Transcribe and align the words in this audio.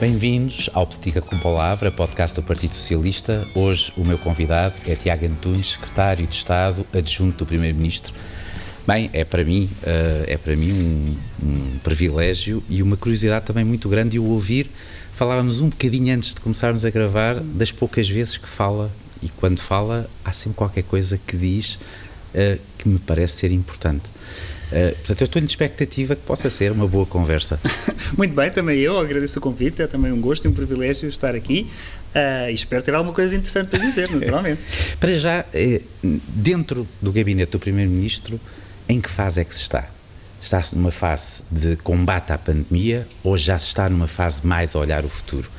Bem-vindos 0.00 0.70
ao 0.72 0.86
Política 0.86 1.20
com 1.20 1.38
Palavra, 1.38 1.92
podcast 1.92 2.34
do 2.34 2.42
Partido 2.42 2.74
Socialista. 2.74 3.46
Hoje 3.54 3.92
o 3.98 4.02
meu 4.02 4.16
convidado 4.16 4.74
é 4.86 4.94
Tiago 4.94 5.26
Antunes, 5.26 5.72
secretário 5.72 6.26
de 6.26 6.34
Estado 6.34 6.86
adjunto 6.90 7.44
do 7.44 7.46
Primeiro-Ministro. 7.46 8.14
Bem, 8.86 9.10
é 9.12 9.26
para 9.26 9.44
mim, 9.44 9.68
uh, 9.82 10.24
é 10.26 10.38
para 10.38 10.56
mim 10.56 10.72
um, 10.72 11.16
um, 11.46 11.78
privilégio 11.84 12.64
e 12.66 12.82
uma 12.82 12.96
curiosidade 12.96 13.44
também 13.44 13.62
muito 13.62 13.90
grande 13.90 14.12
de 14.12 14.18
o 14.18 14.24
ouvir. 14.24 14.70
Falávamos 15.12 15.60
um 15.60 15.68
bocadinho 15.68 16.14
antes 16.14 16.32
de 16.32 16.40
começarmos 16.40 16.82
a 16.86 16.88
gravar 16.88 17.34
das 17.34 17.70
poucas 17.70 18.08
vezes 18.08 18.38
que 18.38 18.48
fala 18.48 18.90
e 19.22 19.28
quando 19.28 19.60
fala 19.60 20.08
há 20.24 20.32
sempre 20.32 20.56
qualquer 20.56 20.84
coisa 20.84 21.20
que 21.26 21.36
diz 21.36 21.74
uh, 21.74 22.58
que 22.78 22.88
me 22.88 22.98
parece 22.98 23.36
ser 23.36 23.52
importante. 23.52 24.10
Uh, 24.70 24.94
portanto, 24.96 25.20
eu 25.20 25.24
estou-lhe 25.24 25.46
de 25.46 25.52
expectativa 25.52 26.14
que 26.14 26.22
possa 26.22 26.48
ser 26.48 26.70
uma 26.70 26.86
boa 26.86 27.04
conversa. 27.04 27.58
Muito 28.16 28.34
bem, 28.34 28.50
também 28.50 28.78
eu 28.78 28.98
agradeço 28.98 29.38
o 29.38 29.42
convite, 29.42 29.82
é 29.82 29.86
também 29.86 30.12
um 30.12 30.20
gosto 30.20 30.44
e 30.44 30.48
um 30.48 30.52
privilégio 30.52 31.08
estar 31.08 31.34
aqui 31.34 31.68
uh, 32.14 32.50
e 32.50 32.54
espero 32.54 32.82
ter 32.82 32.94
alguma 32.94 33.14
coisa 33.14 33.34
interessante 33.34 33.68
para 33.68 33.80
dizer, 33.80 34.10
naturalmente. 34.10 34.60
para 35.00 35.14
já, 35.18 35.44
eh, 35.52 35.82
dentro 36.02 36.86
do 37.02 37.12
gabinete 37.12 37.52
do 37.52 37.58
Primeiro-Ministro, 37.58 38.40
em 38.88 39.00
que 39.00 39.10
fase 39.10 39.40
é 39.40 39.44
que 39.44 39.54
se 39.54 39.62
está? 39.62 39.88
Está-se 40.40 40.74
numa 40.74 40.90
fase 40.90 41.42
de 41.50 41.76
combate 41.76 42.32
à 42.32 42.38
pandemia 42.38 43.06
ou 43.22 43.36
já 43.36 43.58
se 43.58 43.66
está 43.66 43.88
numa 43.88 44.08
fase 44.08 44.46
mais 44.46 44.74
a 44.74 44.78
olhar 44.78 45.04
o 45.04 45.08
futuro, 45.08 45.50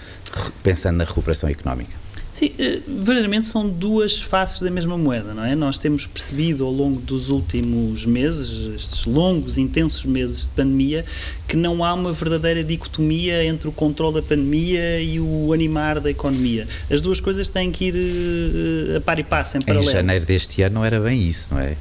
pensando 0.64 0.98
na 0.98 1.04
recuperação 1.04 1.50
económica? 1.50 2.01
Sim, 2.34 2.52
eh, 2.58 2.80
verdadeiramente 2.88 3.48
são 3.48 3.68
duas 3.68 4.22
faces 4.22 4.62
da 4.62 4.72
mesma 4.72 4.98
moeda, 4.98 5.34
não 5.34 5.44
é? 5.44 5.54
Nós 5.54 5.78
temos 5.78 6.08
percebido 6.08 6.66
ao 6.66 6.72
longo 6.72 7.00
dos 7.02 7.30
últimos 7.30 8.06
meses, 8.06 8.74
estes 8.74 9.06
longos, 9.06 9.58
intensos 9.58 10.06
meses 10.06 10.44
de 10.44 10.50
pandemia, 10.50 11.04
que 11.48 11.58
não 11.58 11.84
há 11.84 11.94
uma 11.94 12.14
verdadeira 12.14 12.64
dicotomia 12.64 13.44
entre 13.44 13.68
o 13.68 13.72
controle 13.72 14.16
da 14.16 14.22
pandemia 14.22 15.02
e 15.02 15.20
o 15.20 15.52
animar 15.52 16.00
da 16.00 16.10
economia. 16.10 16.68
As 16.90 17.02
duas 17.02 17.20
coisas 17.20 17.50
têm 17.50 17.70
que 17.70 17.86
ir 17.86 17.96
uh, 17.96 18.98
a 18.98 19.02
par 19.02 19.20
e 19.20 19.24
passo, 19.24 19.58
em 19.58 19.62
paralelo. 19.62 19.90
Em 19.90 19.94
janeiro 19.94 20.26
deste 20.26 20.62
ano 20.62 20.76
não 20.76 20.86
era 20.86 21.00
bem 21.00 21.20
isso, 21.20 21.54
não 21.54 21.60
é? 21.60 21.76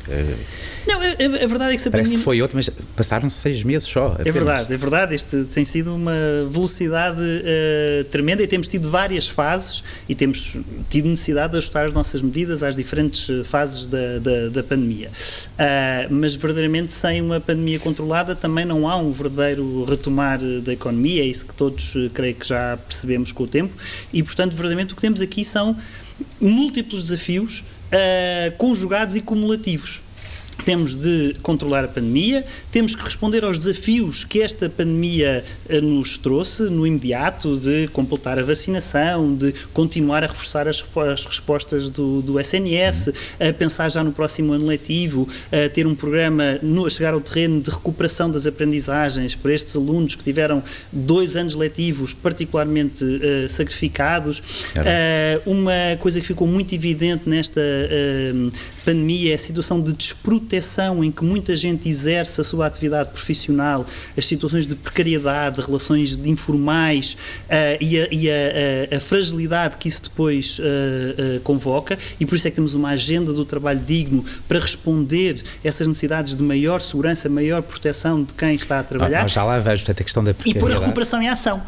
Não, 0.86 1.00
a, 1.00 1.44
a, 1.44 1.46
verdade 1.46 1.74
é 1.74 1.76
que 1.76 1.90
Parece 1.90 2.16
que 2.16 2.20
foi 2.20 2.42
outro, 2.42 2.56
mas 2.56 2.68
passaram 2.96 3.30
seis 3.30 3.62
meses 3.62 3.88
só. 3.88 4.08
Apenas. 4.08 4.26
É 4.26 4.32
verdade, 4.32 4.74
é 4.74 4.76
verdade. 4.76 5.14
Este 5.14 5.44
tem 5.44 5.64
sido 5.64 5.94
uma 5.94 6.12
velocidade 6.50 7.20
uh, 7.20 8.04
tremenda 8.04 8.42
e 8.42 8.46
temos 8.46 8.66
tido 8.66 8.90
várias 8.90 9.28
fases 9.28 9.84
e 10.08 10.14
temos 10.14 10.39
tido 10.88 11.08
necessidade 11.08 11.52
de 11.52 11.58
ajustar 11.58 11.86
as 11.86 11.92
nossas 11.92 12.22
medidas 12.22 12.62
às 12.62 12.76
diferentes 12.76 13.28
fases 13.46 13.86
da, 13.86 14.18
da, 14.18 14.48
da 14.48 14.62
pandemia. 14.62 15.08
Uh, 15.10 16.12
mas 16.12 16.34
verdadeiramente 16.34 16.92
sem 16.92 17.20
uma 17.20 17.40
pandemia 17.40 17.78
controlada 17.78 18.34
também 18.34 18.64
não 18.64 18.88
há 18.88 18.96
um 18.96 19.12
verdadeiro 19.12 19.84
retomar 19.84 20.38
da 20.62 20.72
economia, 20.72 21.22
é 21.22 21.26
isso 21.26 21.46
que 21.46 21.54
todos 21.54 21.94
eh, 21.96 22.10
creio 22.12 22.34
que 22.34 22.46
já 22.46 22.76
percebemos 22.76 23.32
com 23.32 23.44
o 23.44 23.46
tempo, 23.46 23.72
e 24.12 24.22
portanto, 24.22 24.52
verdadeiramente 24.52 24.92
o 24.92 24.96
que 24.96 25.02
temos 25.02 25.20
aqui 25.20 25.44
são 25.44 25.76
múltiplos 26.40 27.02
desafios 27.02 27.60
uh, 27.60 28.56
conjugados 28.56 29.16
e 29.16 29.20
cumulativos 29.20 30.02
temos 30.64 30.94
de 30.94 31.34
controlar 31.42 31.84
a 31.84 31.88
pandemia, 31.88 32.44
temos 32.70 32.94
que 32.94 33.02
responder 33.02 33.44
aos 33.44 33.58
desafios 33.58 34.24
que 34.24 34.40
esta 34.40 34.68
pandemia 34.68 35.44
eh, 35.68 35.80
nos 35.80 36.18
trouxe 36.18 36.64
no 36.64 36.86
imediato, 36.86 37.56
de 37.56 37.88
completar 37.88 38.38
a 38.38 38.42
vacinação, 38.42 39.34
de 39.34 39.52
continuar 39.72 40.22
a 40.24 40.26
reforçar 40.26 40.68
as, 40.68 40.84
as 41.10 41.24
respostas 41.24 41.88
do, 41.88 42.22
do, 42.22 42.38
SNS, 42.38 43.12
a 43.38 43.52
pensar 43.52 43.88
já 43.90 44.04
no 44.04 44.12
próximo 44.12 44.52
ano 44.52 44.66
letivo, 44.66 45.28
a 45.50 45.68
ter 45.68 45.86
um 45.86 45.94
programa 45.94 46.58
no, 46.62 46.86
a 46.86 46.90
chegar 46.90 47.14
ao 47.14 47.20
terreno 47.20 47.60
de 47.60 47.70
recuperação 47.70 48.30
das 48.30 48.46
aprendizagens 48.46 49.34
para 49.34 49.52
estes 49.54 49.76
alunos 49.76 50.14
que 50.14 50.24
tiveram 50.24 50.62
dois 50.92 51.36
anos 51.36 51.54
letivos 51.54 52.12
particularmente 52.12 53.04
uh, 53.04 53.48
sacrificados. 53.48 54.38
Uh, 54.40 55.50
uma 55.50 55.96
coisa 55.98 56.20
que 56.20 56.26
ficou 56.26 56.46
muito 56.46 56.74
evidente 56.74 57.28
nesta 57.28 57.60
uh, 57.60 58.52
pandemia 58.84 59.32
é 59.32 59.34
a 59.34 59.38
situação 59.38 59.80
de 59.80 59.92
desproteção 59.92 60.49
proteção 60.50 61.04
em 61.04 61.12
que 61.12 61.24
muita 61.24 61.54
gente 61.54 61.88
exerce 61.88 62.40
a 62.40 62.44
sua 62.44 62.66
atividade 62.66 63.10
profissional, 63.10 63.86
as 64.18 64.26
situações 64.26 64.66
de 64.66 64.74
precariedade, 64.74 65.60
relações 65.60 66.18
informais 66.24 67.12
uh, 67.12 67.78
e, 67.80 68.00
a, 68.00 68.08
e 68.10 68.28
a, 68.28 68.94
a, 68.94 68.96
a, 68.96 69.00
fragilidade 69.00 69.76
que 69.76 69.86
isso 69.86 70.02
depois 70.02 70.58
uh, 70.58 70.62
uh, 70.62 71.40
convoca, 71.40 71.96
e 72.18 72.26
por 72.26 72.34
isso 72.34 72.48
é 72.48 72.50
que 72.50 72.56
temos 72.56 72.74
uma 72.74 72.90
agenda 72.90 73.32
do 73.32 73.44
trabalho 73.44 73.78
digno 73.78 74.24
para 74.48 74.58
responder 74.58 75.40
essas 75.62 75.86
necessidades 75.86 76.34
de 76.34 76.42
maior 76.42 76.80
segurança, 76.80 77.28
maior 77.28 77.62
proteção 77.62 78.24
de 78.24 78.34
quem 78.34 78.54
está 78.54 78.80
a 78.80 78.82
trabalhar. 78.82 79.28
já 79.28 79.44
lá 79.44 79.58
vejo, 79.60 79.84
portanto, 79.84 80.00
a 80.00 80.04
questão 80.04 80.24
da 80.24 80.34
precariedade. 80.34 80.58
E 80.58 80.60
pôr 80.60 80.76
a 80.76 80.82
recuperação 80.82 81.22
em 81.22 81.28
ação. 81.28 81.62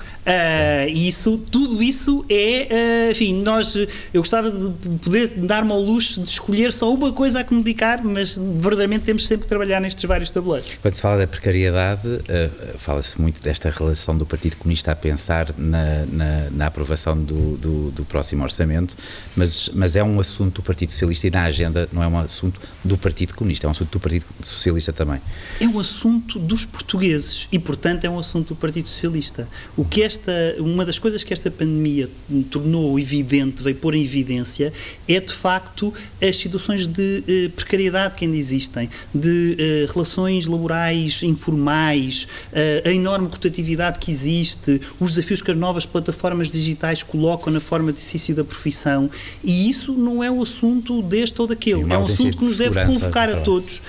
e 0.93 1.07
isso, 1.07 1.39
tudo 1.51 1.81
isso 1.83 2.25
é, 2.29 3.11
enfim, 3.13 3.43
nós, 3.43 3.77
eu 3.77 3.89
gostava 4.21 4.51
de 4.51 4.71
poder 4.99 5.29
dar-me 5.37 5.71
ao 5.71 5.81
luxo 5.81 6.21
de 6.21 6.29
escolher 6.29 6.73
só 6.73 6.93
uma 6.93 7.13
coisa 7.13 7.41
a 7.41 7.45
comunicar, 7.45 8.03
mas 8.03 8.37
verdadeiramente 8.73 9.05
temos 9.05 9.27
sempre 9.27 9.45
que 9.45 9.49
trabalhar 9.49 9.81
nestes 9.81 10.05
vários 10.05 10.31
tabuleiros. 10.31 10.75
Quando 10.81 10.95
se 10.95 11.03
fala 11.03 11.19
da 11.19 11.27
precariedade, 11.27 12.07
uh, 12.07 12.79
fala-se 12.79 13.21
muito 13.21 13.43
desta 13.43 13.71
relação 13.71 14.17
do 14.17 14.25
Partido 14.25 14.57
Comunista 14.57 14.93
a 14.93 14.97
pensar 14.97 15.53
na, 15.57 16.07
na, 16.07 16.51
na 16.51 16.67
aprovação 16.67 17.23
do, 17.23 17.57
do, 17.57 17.91
do, 17.91 18.05
próximo 18.05 18.43
orçamento, 18.43 18.97
mas, 19.37 19.71
mas 19.75 19.97
é 19.97 20.03
um 20.03 20.19
assunto 20.19 20.57
do 20.57 20.63
Partido 20.63 20.93
Socialista 20.93 21.27
e 21.27 21.31
na 21.31 21.45
agenda 21.45 21.89
não 21.93 22.03
é 22.03 22.09
um 22.09 22.19
assunto 22.19 22.61
do 22.85 22.97
Partido 22.97 23.35
Comunista, 23.35 23.67
é 23.67 23.69
um 23.69 23.73
assunto 23.73 23.91
do 23.91 24.01
Partido 24.01 24.25
Socialista 24.43 24.93
também. 24.93 25.21
É 25.61 25.67
um 25.67 25.79
assunto 25.79 26.39
dos 26.39 26.65
portugueses 26.65 27.49
e, 27.53 27.59
portanto, 27.59 28.05
é 28.05 28.11
um 28.11 28.19
assunto 28.19 28.49
do 28.49 28.57
Partido 28.57 28.89
Socialista. 28.89 29.49
O 29.77 29.85
que 29.85 30.03
esta, 30.03 30.33
uma 30.59 30.85
das 30.85 30.99
coisas 30.99 31.23
que 31.23 31.33
esta 31.33 31.51
pandemia 31.51 32.09
tornou 32.51 32.99
evidente, 32.99 33.63
veio 33.63 33.77
pôr 33.77 33.95
em 33.95 34.03
evidência, 34.03 34.73
é 35.07 35.21
de 35.21 35.33
facto 35.33 35.93
as 36.21 36.37
situações 36.37 36.87
de 36.87 37.25
uh, 37.47 37.51
precariedade 37.51 38.15
que 38.15 38.25
ainda 38.25 38.37
existem 38.53 38.89
de 39.15 39.57
uh, 39.89 39.93
relações 39.93 40.47
laborais 40.47 41.23
informais, 41.23 42.27
uh, 42.53 42.89
a 42.89 42.93
enorme 42.93 43.29
rotatividade 43.29 43.99
que 43.99 44.11
existe, 44.11 44.81
os 45.01 45.13
desafios 45.13 45.43
que 45.43 45.51
as 45.51 45.57
novas 45.57 45.87
plataformas 45.87 46.51
digitais 46.51 47.03
colocam 47.03 47.53
na 47.53 47.61
forma 47.61 47.93
de 47.93 47.99
exercício 47.99 48.35
da 48.35 48.45
profissão, 48.45 49.11
e 49.43 49.69
isso 49.69 49.93
não 49.93 50.23
é 50.23 50.31
o 50.31 50.43
assunto 50.43 51.03
deste 51.03 51.41
ou 51.41 51.47
daquele, 51.47 51.83
é 51.83 51.97
um 51.97 52.01
assunto 52.01 52.37
que 52.37 52.45
nos 52.45 52.57
de 52.57 52.69
deve 52.69 52.85
convocar 52.85 53.31
a 53.31 53.41
todos, 53.41 53.83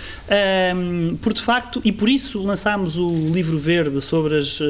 um, 0.75 1.16
por 1.18 1.34
de 1.34 1.41
facto, 1.41 1.81
e 1.84 1.91
por 1.91 2.09
isso 2.09 2.41
lançámos 2.41 2.97
o 2.97 3.09
livro 3.31 3.57
verde 3.57 4.01
sobre 4.01 4.38
as, 4.38 4.59
uh, 4.59 4.66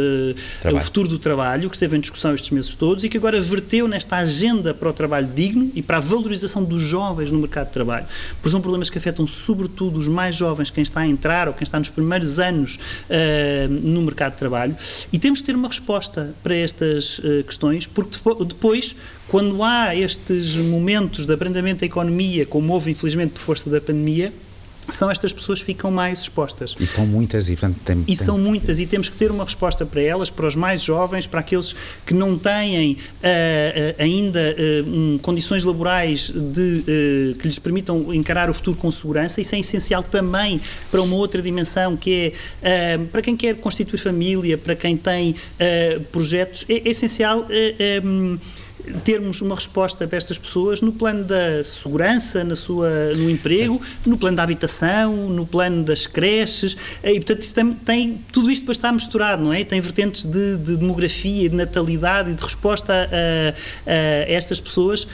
o 0.73 0.81
futuro 0.81 1.07
do 1.07 1.19
trabalho, 1.19 1.69
que 1.69 1.75
esteve 1.75 1.97
em 1.97 1.99
discussão 1.99 2.33
estes 2.33 2.51
meses 2.51 2.75
todos, 2.75 3.03
e 3.03 3.09
que 3.09 3.17
agora 3.17 3.39
verteu 3.41 3.87
nesta 3.87 4.17
agenda 4.17 4.73
para 4.73 4.89
o 4.89 4.93
trabalho 4.93 5.27
digno 5.27 5.71
e 5.75 5.81
para 5.81 5.97
a 5.97 5.99
valorização 5.99 6.63
dos 6.63 6.81
jovens 6.81 7.31
no 7.31 7.39
mercado 7.39 7.67
de 7.67 7.73
trabalho, 7.73 8.05
porque 8.35 8.49
são 8.49 8.61
problemas 8.61 8.89
que 8.89 8.97
afetam 8.97 9.27
sobretudo 9.27 9.82
dos 9.89 10.07
mais 10.07 10.35
jovens, 10.35 10.69
quem 10.69 10.83
está 10.83 11.01
a 11.01 11.07
entrar 11.07 11.47
ou 11.47 11.53
quem 11.53 11.63
está 11.63 11.79
nos 11.79 11.89
primeiros 11.89 12.39
anos 12.39 12.77
uh, 13.09 13.69
no 13.69 14.01
mercado 14.01 14.33
de 14.33 14.39
trabalho, 14.39 14.75
e 15.11 15.19
temos 15.19 15.39
de 15.39 15.45
ter 15.45 15.55
uma 15.55 15.67
resposta 15.67 16.33
para 16.41 16.55
estas 16.55 17.19
uh, 17.19 17.43
questões, 17.45 17.87
porque 17.87 18.17
depois, 18.45 18.95
quando 19.27 19.63
há 19.63 19.95
estes 19.95 20.55
momentos 20.55 21.25
de 21.25 21.33
abrandamento 21.33 21.81
da 21.81 21.85
economia, 21.85 22.45
como 22.45 22.73
houve 22.73 22.91
infelizmente 22.91 23.31
por 23.31 23.39
força 23.39 23.69
da 23.69 23.79
pandemia, 23.79 24.33
são 24.89 25.09
estas 25.09 25.31
pessoas 25.31 25.59
que 25.59 25.65
ficam 25.65 25.91
mais 25.91 26.21
expostas. 26.21 26.75
E 26.79 26.85
são 26.85 27.05
muitas 27.05 27.49
e, 27.49 27.51
portanto, 27.55 27.79
tem, 27.85 28.03
E 28.07 28.15
são 28.15 28.37
muitas 28.37 28.79
e 28.79 28.85
temos 28.85 29.09
que 29.09 29.17
ter 29.17 29.31
uma 29.31 29.43
resposta 29.43 29.85
para 29.85 30.01
elas, 30.01 30.29
para 30.29 30.47
os 30.47 30.55
mais 30.55 30.81
jovens, 30.81 31.27
para 31.27 31.39
aqueles 31.39 31.75
que 32.05 32.13
não 32.13 32.37
têm 32.37 32.93
uh, 32.93 32.95
uh, 32.95 32.99
ainda 33.97 34.55
uh, 34.57 34.89
um, 34.89 35.17
condições 35.19 35.63
laborais 35.63 36.31
de, 36.31 37.35
que 37.39 37.47
lhes 37.47 37.59
permitam 37.59 38.13
encarar 38.13 38.49
o 38.49 38.53
futuro 38.53 38.77
com 38.77 38.91
segurança. 38.91 39.39
Isso 39.41 39.55
é 39.55 39.59
essencial 39.59 40.03
também 40.03 40.59
para 40.91 41.01
uma 41.01 41.15
outra 41.15 41.41
dimensão, 41.41 41.95
que 41.95 42.33
é 42.61 42.97
para 43.11 43.21
quem 43.21 43.35
quer 43.35 43.55
constituir 43.55 43.97
família, 43.97 44.57
para 44.57 44.75
quem 44.75 44.97
tem 44.97 45.35
projetos, 46.11 46.65
é, 46.67 46.73
é 46.73 46.89
essencial 46.89 47.47
um, 48.03 48.37
termos 49.03 49.41
uma 49.41 49.55
resposta 49.55 50.07
para 50.07 50.17
estas 50.17 50.37
pessoas 50.37 50.81
no 50.81 50.91
plano 50.91 51.23
da 51.23 51.63
segurança, 51.63 52.43
na 52.43 52.55
sua, 52.55 53.13
no 53.15 53.29
emprego, 53.29 53.81
no 54.05 54.17
plano 54.17 54.37
da 54.37 54.43
habitação, 54.43 55.29
no 55.29 55.45
plano 55.45 55.83
das 55.83 56.07
creches, 56.07 56.75
e 57.03 57.15
portanto 57.15 57.53
tem, 57.53 57.73
tem 57.73 58.21
tudo 58.31 58.51
isto 58.51 58.65
para 58.65 58.73
estar 58.73 58.91
misturado, 58.91 59.43
não 59.43 59.53
é? 59.53 59.63
Tem 59.63 59.79
vertentes 59.79 60.25
de, 60.25 60.57
de 60.57 60.77
demografia, 60.77 61.49
de 61.49 61.55
natalidade 61.55 62.31
e 62.31 62.33
de 62.33 62.43
resposta 62.43 62.93
a, 62.93 63.89
a, 63.89 63.93
a 63.93 64.31
estas 64.31 64.59
pessoas 64.59 65.07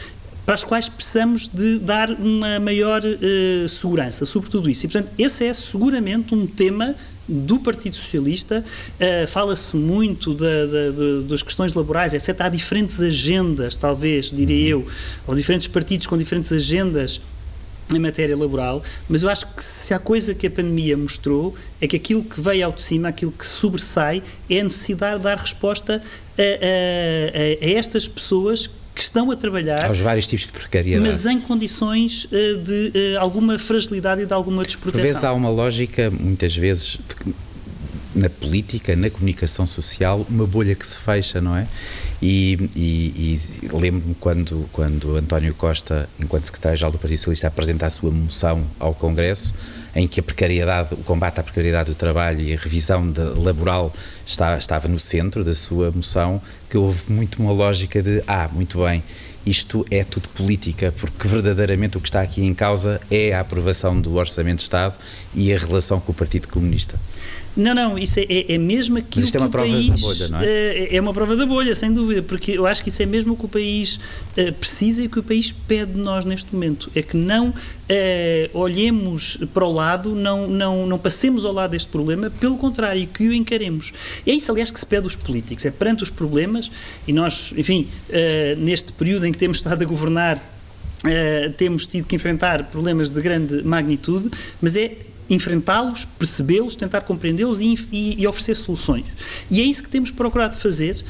para 0.49 0.55
as 0.55 0.63
quais 0.63 0.89
precisamos 0.89 1.47
de 1.47 1.77
dar 1.77 2.09
uma 2.09 2.59
maior 2.59 3.03
uh, 3.03 3.69
segurança 3.69 4.25
sobre 4.25 4.49
tudo 4.49 4.67
isso. 4.67 4.83
E, 4.83 4.89
portanto, 4.89 5.11
esse 5.15 5.45
é 5.45 5.53
seguramente 5.53 6.33
um 6.33 6.47
tema 6.47 6.95
do 7.29 7.59
Partido 7.59 7.95
Socialista, 7.95 8.65
uh, 8.65 9.27
fala-se 9.27 9.75
muito 9.77 10.33
da, 10.33 10.65
da, 10.65 10.91
da, 10.91 11.27
das 11.29 11.43
questões 11.43 11.75
laborais, 11.75 12.13
etc. 12.13 12.41
Há 12.41 12.49
diferentes 12.49 13.01
agendas, 13.01 13.75
talvez, 13.75 14.31
diria 14.31 14.69
eu, 14.69 14.87
ou 15.27 15.35
diferentes 15.35 15.67
partidos 15.67 16.07
com 16.07 16.17
diferentes 16.17 16.51
agendas 16.51 17.21
em 17.93 17.99
matéria 17.99 18.37
laboral, 18.37 18.83
mas 19.07 19.23
eu 19.23 19.29
acho 19.29 19.47
que 19.47 19.63
se 19.63 19.93
há 19.93 19.99
coisa 19.99 20.35
que 20.35 20.45
a 20.45 20.51
pandemia 20.51 20.95
mostrou 20.95 21.55
é 21.81 21.87
que 21.87 21.95
aquilo 21.95 22.23
que 22.23 22.39
veio 22.39 22.65
ao 22.65 22.71
de 22.71 22.83
cima, 22.83 23.09
aquilo 23.09 23.31
que 23.31 23.45
sobressai, 23.45 24.21
é 24.49 24.59
a 24.59 24.63
necessidade 24.63 25.17
de 25.17 25.23
dar 25.23 25.37
resposta 25.37 26.01
a, 26.37 26.41
a, 26.41 27.65
a 27.65 27.69
estas 27.71 28.07
pessoas 28.07 28.69
que 28.99 29.03
estão 29.03 29.31
a 29.31 29.35
trabalhar. 29.35 29.85
Aos 29.85 29.99
vários 29.99 30.27
tipos 30.27 30.45
de 30.45 30.51
precariedade. 30.51 31.07
Mas 31.07 31.25
em 31.25 31.39
condições 31.39 32.25
uh, 32.25 32.57
de 32.57 32.91
uh, 33.15 33.19
alguma 33.19 33.57
fragilidade 33.57 34.23
e 34.23 34.25
de 34.25 34.33
alguma 34.33 34.65
desproteção. 34.65 35.01
Por 35.01 35.07
vezes 35.07 35.23
há 35.23 35.31
uma 35.31 35.49
lógica, 35.49 36.11
muitas 36.11 36.53
vezes, 36.53 36.97
de, 37.07 37.33
na 38.19 38.29
política, 38.29 38.95
na 38.95 39.09
comunicação 39.09 39.65
social, 39.65 40.25
uma 40.29 40.45
bolha 40.45 40.75
que 40.75 40.85
se 40.85 40.97
fecha, 40.97 41.39
não 41.39 41.55
é? 41.55 41.67
E, 42.21 42.69
e, 42.75 43.35
e 43.63 43.67
lembro-me 43.71 44.13
quando, 44.15 44.69
quando 44.73 45.15
António 45.15 45.53
Costa, 45.53 46.09
enquanto 46.19 46.45
secretário-geral 46.45 46.91
do 46.91 46.97
Partido 46.97 47.17
Socialista, 47.17 47.47
apresenta 47.47 47.85
a 47.85 47.89
sua 47.89 48.11
moção 48.11 48.63
ao 48.77 48.93
Congresso, 48.93 49.55
em 49.95 50.07
que 50.07 50.19
a 50.19 50.23
precariedade, 50.23 50.93
o 50.93 50.97
combate 50.97 51.39
à 51.39 51.43
precariedade 51.43 51.91
do 51.91 51.95
trabalho 51.95 52.41
e 52.41 52.53
a 52.53 52.57
revisão 52.57 53.09
de, 53.09 53.21
laboral 53.21 53.93
está, 54.25 54.57
estava 54.57 54.87
no 54.87 54.99
centro 54.99 55.43
da 55.43 55.55
sua 55.55 55.91
moção, 55.91 56.41
que 56.69 56.77
houve 56.77 57.01
muito 57.07 57.41
uma 57.41 57.51
lógica 57.51 58.03
de, 58.03 58.21
ah, 58.27 58.49
muito 58.51 58.83
bem, 58.83 59.01
isto 59.45 59.85
é 59.89 60.03
tudo 60.03 60.29
política, 60.29 60.93
porque 60.99 61.27
verdadeiramente 61.27 61.97
o 61.97 62.01
que 62.01 62.07
está 62.07 62.21
aqui 62.21 62.43
em 62.43 62.53
causa 62.53 63.01
é 63.09 63.33
a 63.33 63.39
aprovação 63.39 63.99
do 63.99 64.15
Orçamento 64.15 64.57
de 64.57 64.63
Estado 64.63 64.97
e 65.33 65.53
a 65.53 65.57
relação 65.57 65.99
com 65.99 66.11
o 66.11 66.15
Partido 66.15 66.47
Comunista. 66.47 66.99
Não, 67.59 67.73
não, 67.75 67.97
isso 67.97 68.19
é, 68.19 68.23
é, 68.23 68.53
é 68.53 68.57
mesmo 68.57 68.97
aquilo 68.97 69.11
Mas 69.15 69.25
isto 69.25 69.35
é 69.35 69.39
uma 69.39 69.49
prova 69.49 69.69
país, 69.69 69.87
da 69.87 69.97
bolha, 69.97 70.27
não 70.29 70.39
é? 70.39 70.45
é? 70.45 70.95
É 70.95 71.01
uma 71.01 71.13
prova 71.13 71.35
da 71.35 71.45
bolha, 71.45 71.75
sem 71.75 71.91
dúvida, 71.91 72.21
porque 72.21 72.51
eu 72.53 72.65
acho 72.65 72.81
que 72.81 72.89
isso 72.89 73.01
é 73.01 73.05
mesmo 73.05 73.33
o 73.33 73.37
que 73.37 73.45
o 73.45 73.49
país 73.49 73.99
uh, 74.37 74.53
precisa 74.53 75.03
e 75.03 75.07
o 75.07 75.09
que 75.09 75.19
o 75.19 75.23
país 75.23 75.51
pede 75.51 75.93
de 75.93 75.99
nós 75.99 76.25
neste 76.25 76.53
momento. 76.53 76.89
É 76.95 77.01
que 77.01 77.17
não 77.17 77.49
uh, 77.49 77.53
olhemos 78.53 79.37
para 79.53 79.65
o 79.65 79.71
lado, 79.71 80.15
não, 80.15 80.47
não, 80.47 80.87
não 80.87 80.97
passemos 80.97 81.45
ao 81.45 81.53
lado 81.53 81.71
deste 81.71 81.89
problema, 81.89 82.29
pelo 82.29 82.57
contrário, 82.57 83.05
que 83.07 83.27
o 83.27 83.33
encaremos. 83.33 83.91
É 84.25 84.31
isso, 84.31 84.51
aliás, 84.51 84.71
que 84.71 84.79
se 84.79 84.85
pede 84.85 85.03
aos 85.03 85.15
políticos, 85.15 85.65
é 85.65 85.71
perante 85.71 86.03
os 86.03 86.09
problemas, 86.09 86.71
e 87.07 87.13
nós, 87.13 87.53
enfim, 87.57 87.87
neste 88.57 88.93
período 88.93 89.25
em 89.25 89.31
que 89.31 89.37
temos 89.37 89.57
estado 89.57 89.81
a 89.81 89.85
governar, 89.85 90.37
uh, 90.37 91.53
temos 91.53 91.87
tido 91.87 92.05
que 92.05 92.15
enfrentar 92.15 92.63
problemas 92.65 93.09
de 93.09 93.21
grande 93.21 93.63
magnitude, 93.63 94.29
mas 94.61 94.75
é 94.75 94.97
enfrentá-los, 95.29 96.05
percebê-los, 96.17 96.75
tentar 96.75 97.01
compreendê-los 97.01 97.61
e, 97.61 97.75
e, 97.91 98.21
e, 98.21 98.27
oferecer 98.27 98.55
soluções. 98.55 99.05
E 99.49 99.61
é 99.61 99.63
isso 99.63 99.83
que 99.83 99.89
temos 99.89 100.11
procurado 100.11 100.55
fazer. 100.55 101.03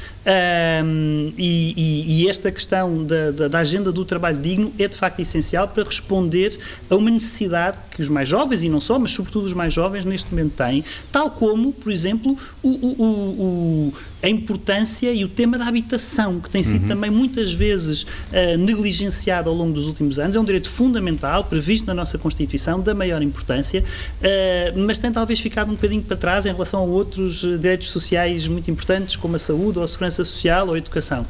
Um, 0.84 1.32
e, 1.36 2.22
e, 2.22 2.28
esta 2.28 2.52
questão 2.52 3.04
da, 3.04 3.30
da, 3.30 3.48
da, 3.48 3.58
agenda 3.58 3.90
do 3.90 4.04
trabalho 4.04 4.38
digno 4.38 4.72
é 4.78 4.86
de 4.86 4.96
facto 4.96 5.20
essencial 5.20 5.68
para 5.68 5.82
responder 5.84 6.58
a 6.90 6.96
uma 6.96 7.10
necessidade 7.10 7.78
que 8.00 8.02
os 8.02 8.08
mais 8.08 8.28
jovens, 8.28 8.62
e 8.62 8.68
não 8.68 8.80
só, 8.80 8.98
mas 8.98 9.10
sobretudo 9.12 9.44
os 9.44 9.52
mais 9.52 9.72
jovens, 9.72 10.04
neste 10.04 10.30
momento 10.30 10.54
têm, 10.56 10.82
tal 11.12 11.30
como, 11.30 11.72
por 11.72 11.92
exemplo, 11.92 12.36
o, 12.62 12.68
o, 12.68 13.02
o 13.02 13.92
a 14.22 14.28
importância 14.28 15.10
e 15.12 15.24
o 15.24 15.28
tema 15.28 15.58
da 15.58 15.66
habitação, 15.66 16.40
que 16.40 16.50
tem 16.50 16.62
sido 16.62 16.82
uhum. 16.82 16.88
também 16.88 17.10
muitas 17.10 17.52
vezes 17.52 18.02
uh, 18.02 18.58
negligenciado 18.58 19.48
ao 19.48 19.56
longo 19.56 19.72
dos 19.72 19.86
últimos 19.86 20.18
anos. 20.18 20.36
É 20.36 20.40
um 20.40 20.44
direito 20.44 20.68
fundamental, 20.68 21.44
previsto 21.44 21.86
na 21.86 21.94
nossa 21.94 22.18
Constituição, 22.18 22.80
da 22.80 22.94
maior 22.94 23.22
importância, 23.22 23.82
uh, 23.82 24.78
mas 24.80 24.98
tem 24.98 25.10
talvez 25.10 25.40
ficado 25.40 25.70
um 25.70 25.74
bocadinho 25.74 26.02
para 26.02 26.18
trás 26.18 26.44
em 26.44 26.52
relação 26.52 26.80
a 26.80 26.84
outros 26.84 27.44
uh, 27.44 27.56
direitos 27.56 27.90
sociais 27.90 28.46
muito 28.46 28.70
importantes, 28.70 29.16
como 29.16 29.36
a 29.36 29.38
saúde, 29.38 29.78
ou 29.78 29.84
a 29.84 29.88
segurança 29.88 30.22
social, 30.22 30.68
ou 30.68 30.74
a 30.74 30.78
educação. 30.78 31.24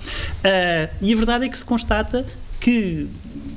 e 1.01 1.13
a 1.13 1.17
verdade 1.17 1.45
é 1.45 1.49
que 1.49 1.57
se 1.57 1.65
constata 1.65 2.27
que 2.59 3.09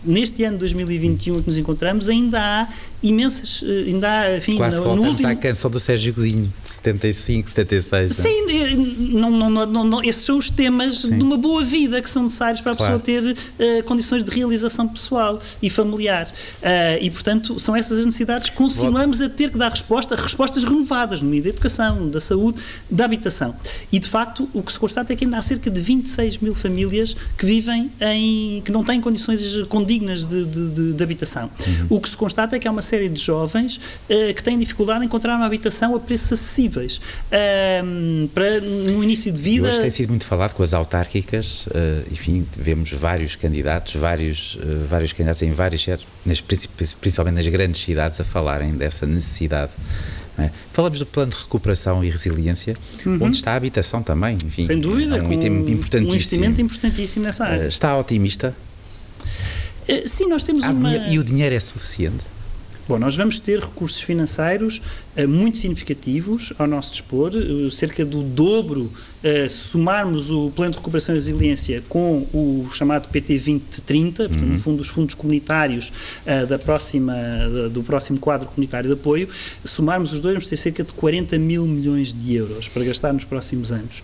neste 0.06 0.44
ano 0.44 0.54
de 0.54 0.60
2021 0.60 1.42
que 1.42 1.48
nos 1.48 1.57
encontramos 1.57 2.10
ainda 2.10 2.39
há 2.39 2.68
imensas, 3.03 3.63
eh, 3.65 3.89
ainda 3.89 4.09
há, 4.09 4.38
enfim, 4.38 4.55
Quase 4.55 4.79
no, 4.79 4.95
no 4.95 5.03
último... 5.03 5.27
à 5.27 5.35
canção 5.35 5.69
do 5.69 5.79
Sérgio 5.79 6.13
Godinho, 6.13 6.51
de 6.63 6.69
75, 6.69 7.50
76. 7.50 8.15
Sim, 8.15 8.44
não, 9.11 9.29
não, 9.29 9.50
não, 9.50 9.83
não, 9.83 10.03
esses 10.03 10.23
são 10.23 10.38
os 10.38 10.50
temas 10.50 11.01
Sim. 11.01 11.17
de 11.17 11.23
uma 11.23 11.38
boa 11.38 11.63
vida 11.63 12.01
que 12.01 12.09
são 12.09 12.23
necessários 12.23 12.61
para 12.61 12.71
a 12.71 12.75
claro. 12.75 13.00
pessoa 13.00 13.21
ter 13.23 13.79
uh, 13.79 13.83
condições 13.83 14.23
de 14.23 14.31
realização 14.31 14.88
pessoal 14.88 15.39
e 15.61 15.69
familiar. 15.69 16.27
Uh, 16.27 17.01
e, 17.01 17.11
portanto, 17.11 17.59
são 17.59 17.75
essas 17.75 18.00
as 18.00 18.05
necessidades 18.05 18.50
que 18.50 18.55
continuamos 18.55 19.21
a 19.21 19.29
ter 19.29 19.51
que 19.51 19.57
dar 19.57 19.69
resposta, 19.69 20.15
respostas 20.15 20.63
renovadas 20.63 21.21
no 21.21 21.29
meio 21.29 21.44
da 21.44 21.50
educação, 21.50 22.07
da 22.07 22.21
saúde, 22.21 22.61
da 22.89 23.05
habitação. 23.05 23.55
E, 23.91 24.00
de 24.00 24.07
facto, 24.07 24.50
o 24.53 24.63
que 24.63 24.71
se 24.71 24.79
constata 24.79 25.11
é 25.11 25.15
que 25.15 25.25
ainda 25.25 25.38
há 25.38 25.41
cerca 25.41 25.69
de 25.69 25.81
26 25.81 26.38
mil 26.38 26.55
famílias 26.55 27.15
que 27.38 27.45
vivem 27.45 27.91
em. 28.00 28.61
que 28.63 28.71
não 28.71 28.83
têm 28.83 29.01
condições 29.01 29.44
condignas 29.67 30.25
de, 30.25 30.45
de, 30.45 30.69
de, 30.69 30.94
de 30.94 31.03
habitação. 31.03 31.50
Uhum. 31.65 31.97
O 31.97 32.00
que 32.00 32.09
se 32.09 32.15
constata 32.15 32.55
é 32.55 32.59
que 32.59 32.67
há 32.67 32.71
uma 32.71 32.81
série 32.93 33.09
de 33.09 33.19
jovens 33.19 33.77
uh, 33.77 34.33
que 34.35 34.43
têm 34.43 34.59
dificuldade 34.59 35.03
em 35.03 35.05
encontrar 35.07 35.35
uma 35.35 35.47
habitação 35.47 35.95
a 35.95 35.99
preços 35.99 36.33
acessíveis 36.33 36.97
uh, 36.97 38.27
para 38.27 38.61
no 38.61 39.03
início 39.03 39.31
de 39.31 39.41
vida. 39.41 39.67
hoje 39.67 39.81
tem 39.81 39.89
sido 39.89 40.09
muito 40.09 40.25
falado 40.25 40.53
com 40.53 40.61
as 40.61 40.75
autárquicas, 40.75 41.65
uh, 41.67 41.71
enfim, 42.11 42.45
vemos 42.55 42.91
vários 42.91 43.35
candidatos, 43.35 43.95
vários, 43.95 44.57
eh, 44.61 44.85
vários 44.87 45.11
candidatos 45.11 45.41
em 45.41 45.51
vários 45.51 45.87
nas, 46.25 46.41
principalmente 46.41 47.35
nas 47.35 47.47
grandes 47.47 47.81
cidades, 47.81 48.19
a 48.21 48.23
falarem 48.23 48.73
dessa 48.73 49.05
necessidade. 49.05 49.71
É? 50.37 50.49
Falamos 50.71 50.99
do 50.99 51.05
plano 51.05 51.31
de 51.31 51.37
recuperação 51.37 52.03
e 52.03 52.09
resiliência, 52.09 52.75
uhum. 53.05 53.19
onde 53.21 53.37
está 53.37 53.53
a 53.53 53.55
habitação 53.55 54.01
também, 54.01 54.37
enfim. 54.45 54.63
Sem 54.63 54.79
dúvida, 54.79 55.17
é 55.17 55.21
um 55.21 55.31
item 55.31 55.69
importantíssimo. 55.69 56.11
Um 56.11 56.15
investimento 56.15 56.61
importantíssimo 56.61 57.25
nessa 57.25 57.45
área. 57.45 57.67
Está 57.67 57.97
otimista? 57.97 58.55
Sim, 60.05 60.27
nós 60.27 60.43
temos 60.43 60.65
uma. 60.65 60.95
E 61.07 61.19
o 61.19 61.23
dinheiro 61.23 61.53
é 61.53 61.59
suficiente? 61.59 62.25
Bom, 62.85 63.00
nós 63.00 63.15
vamos 63.15 63.39
ter 63.39 63.62
recursos 63.62 64.01
financeiros 64.01 64.81
uh, 65.18 65.25
muito 65.25 65.57
significativos 65.57 66.51
ao 66.59 66.68
nosso 66.68 66.91
dispor, 66.91 67.31
uh, 67.33 67.71
cerca 67.71 68.03
do 68.03 68.21
dobro, 68.24 68.81
uh, 68.81 69.50
se 69.50 69.69
somarmos 69.69 70.30
o 70.30 70.51
Plano 70.51 70.71
de 70.71 70.77
Recuperação 70.80 71.15
e 71.15 71.18
Resiliência 71.18 71.81
com 71.88 72.27
o 72.33 72.68
chamado 72.74 73.07
PT 73.07 73.35
2030, 73.35 74.24
portanto, 74.24 74.41
uhum. 74.44 74.50
no 74.50 74.57
fundo, 74.57 74.81
os 74.81 74.89
fundos 74.89 75.15
comunitários 75.15 75.94
da 76.47 76.59
próxima, 76.59 77.13
do 77.71 77.83
próximo 77.83 78.19
quadro 78.19 78.47
comunitário 78.47 78.88
de 78.88 78.94
apoio, 78.94 79.27
somarmos 79.63 80.13
os 80.13 80.19
dois, 80.19 80.33
vamos 80.33 80.47
ter 80.47 80.57
cerca 80.57 80.83
de 80.83 80.91
40 80.94 81.38
mil 81.39 81.65
milhões 81.65 82.13
de 82.13 82.36
euros 82.36 82.68
para 82.68 82.83
gastar 82.83 83.13
nos 83.13 83.24
próximos 83.24 83.71
anos, 83.71 84.03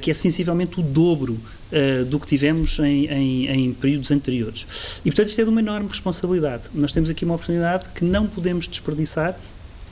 que 0.00 0.10
é 0.10 0.14
sensivelmente 0.14 0.80
o 0.80 0.82
dobro 0.82 1.38
uh, 1.72 2.04
do 2.04 2.18
que 2.20 2.26
tivemos 2.26 2.78
em, 2.78 3.06
em, 3.06 3.48
em, 3.48 3.72
períodos 3.72 4.10
anteriores. 4.10 5.00
E, 5.04 5.10
portanto, 5.10 5.28
isto 5.28 5.40
é 5.40 5.44
de 5.44 5.50
uma 5.50 5.60
enorme 5.60 5.88
responsabilidade. 5.88 6.64
Nós 6.74 6.92
temos 6.92 7.10
aqui 7.10 7.24
uma 7.24 7.34
oportunidade 7.34 7.88
que 7.94 8.04
não 8.04 8.26
podemos 8.26 8.66
desperdiçar 8.68 9.36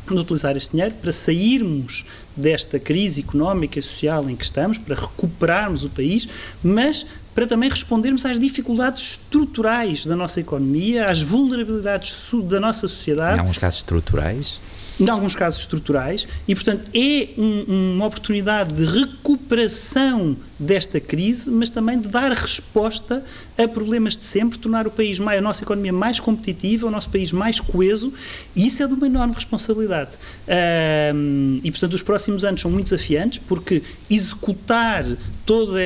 de 0.06 0.18
utilizar 0.18 0.54
este 0.56 0.72
dinheiro 0.72 0.94
para 1.00 1.10
sairmos 1.12 2.04
desta 2.36 2.78
crise 2.78 3.22
económica 3.22 3.78
e 3.78 3.82
social 3.82 4.28
em 4.28 4.36
que 4.36 4.44
estamos, 4.44 4.76
para 4.76 4.94
recuperarmos 4.94 5.84
o 5.84 5.90
país, 5.90 6.28
mas 6.62 7.06
para 7.34 7.46
também 7.46 7.68
respondermos 7.68 8.24
às 8.26 8.38
dificuldades 8.38 9.12
estruturais 9.12 10.06
da 10.06 10.14
nossa 10.14 10.40
economia, 10.40 11.06
às 11.06 11.22
vulnerabilidades 11.22 12.30
da 12.44 12.60
nossa 12.60 12.86
sociedade. 12.86 13.36
Em 13.36 13.40
alguns 13.40 13.58
casos 13.58 13.78
estruturais? 13.78 14.60
Em 14.98 15.08
alguns 15.08 15.34
casos 15.34 15.60
estruturais, 15.60 16.26
e, 16.46 16.54
portanto, 16.54 16.88
é 16.94 17.28
um, 17.36 17.94
uma 17.96 18.06
oportunidade 18.06 18.72
de 18.72 18.84
recuperação 18.84 20.36
desta 20.58 21.00
crise, 21.00 21.50
mas 21.50 21.70
também 21.70 21.98
de 21.98 22.08
dar 22.08 22.30
resposta 22.32 23.24
a 23.58 23.68
problemas 23.68 24.16
de 24.16 24.24
sempre, 24.24 24.58
tornar 24.58 24.86
o 24.86 24.90
país 24.90 25.18
mais, 25.18 25.38
a 25.38 25.42
nossa 25.42 25.62
economia 25.62 25.92
mais 25.92 26.20
competitiva, 26.20 26.86
o 26.86 26.90
nosso 26.90 27.10
país 27.10 27.32
mais 27.32 27.60
coeso, 27.60 28.12
e 28.54 28.66
isso 28.66 28.82
é 28.82 28.86
de 28.86 28.94
uma 28.94 29.06
enorme 29.06 29.34
responsabilidade. 29.34 30.10
Um, 31.14 31.60
e, 31.62 31.70
portanto, 31.70 31.94
os 31.94 32.02
próximos 32.02 32.44
anos 32.44 32.60
são 32.60 32.70
muito 32.70 32.84
desafiantes, 32.84 33.40
porque 33.46 33.82
executar 34.08 35.04
toda, 35.44 35.78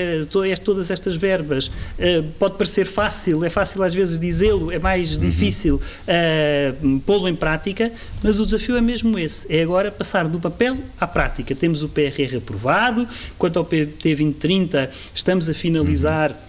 todas 0.65 0.91
estas 0.91 1.17
verbas 1.17 1.67
uh, 1.67 2.23
pode 2.39 2.57
parecer 2.57 2.87
fácil, 2.87 3.45
é 3.45 3.51
fácil 3.51 3.83
às 3.83 3.95
vezes 3.95 4.19
dizê-lo, 4.19 4.71
é 4.71 4.79
mais 4.79 5.17
uhum. 5.17 5.21
difícil 5.21 5.77
uh, 5.77 7.01
pô-lo 7.01 7.29
em 7.29 7.35
prática, 7.35 7.93
mas 8.23 8.39
o 8.41 8.45
desafio 8.45 8.77
é 8.77 8.81
mesmo 8.81 8.98
esse, 9.19 9.53
é 9.55 9.63
agora 9.63 9.91
passar 9.91 10.29
do 10.29 10.41
papel 10.41 10.77
à 11.01 11.07
prática. 11.07 11.55
Temos 11.55 11.83
o 11.83 11.89
PRR 11.89 12.37
aprovado, 12.39 13.07
quanto 13.37 13.59
ao 13.59 13.65
PT 13.65 14.15
2030 14.15 14.91
estamos 15.15 15.49
a 15.49 15.55
finalizar 15.55 16.31
uhum 16.31 16.49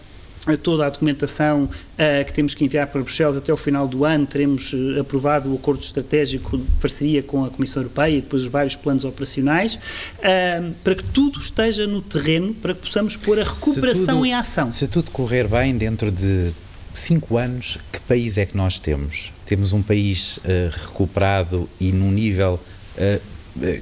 toda 0.57 0.85
a 0.85 0.89
documentação 0.89 1.63
uh, 1.63 2.25
que 2.25 2.33
temos 2.33 2.53
que 2.53 2.63
enviar 2.63 2.87
para 2.87 3.01
Bruxelas 3.01 3.37
até 3.37 3.51
o 3.51 3.57
final 3.57 3.87
do 3.87 4.05
ano, 4.05 4.25
teremos 4.25 4.73
uh, 4.73 5.01
aprovado 5.01 5.51
o 5.51 5.55
acordo 5.55 5.83
estratégico 5.83 6.57
de 6.57 6.63
parceria 6.81 7.21
com 7.21 7.45
a 7.45 7.49
Comissão 7.49 7.83
Europeia 7.83 8.17
e 8.17 8.21
depois 8.21 8.43
os 8.43 8.49
vários 8.49 8.75
planos 8.75 9.05
operacionais, 9.05 9.75
uh, 9.75 10.73
para 10.83 10.95
que 10.95 11.03
tudo 11.03 11.39
esteja 11.39 11.85
no 11.85 12.01
terreno, 12.01 12.53
para 12.53 12.73
que 12.73 12.81
possamos 12.81 13.15
pôr 13.15 13.39
a 13.39 13.43
recuperação 13.43 14.17
tudo, 14.17 14.25
em 14.25 14.33
ação. 14.33 14.71
Se 14.71 14.87
tudo 14.87 15.11
correr 15.11 15.47
bem, 15.47 15.77
dentro 15.77 16.11
de 16.11 16.51
cinco 16.93 17.37
anos, 17.37 17.77
que 17.91 17.99
país 18.01 18.37
é 18.37 18.45
que 18.45 18.55
nós 18.57 18.79
temos? 18.79 19.31
Temos 19.45 19.73
um 19.73 19.81
país 19.81 20.39
recuperado 20.71 21.69
e 21.79 21.91
num 21.91 22.11
nível 22.11 22.59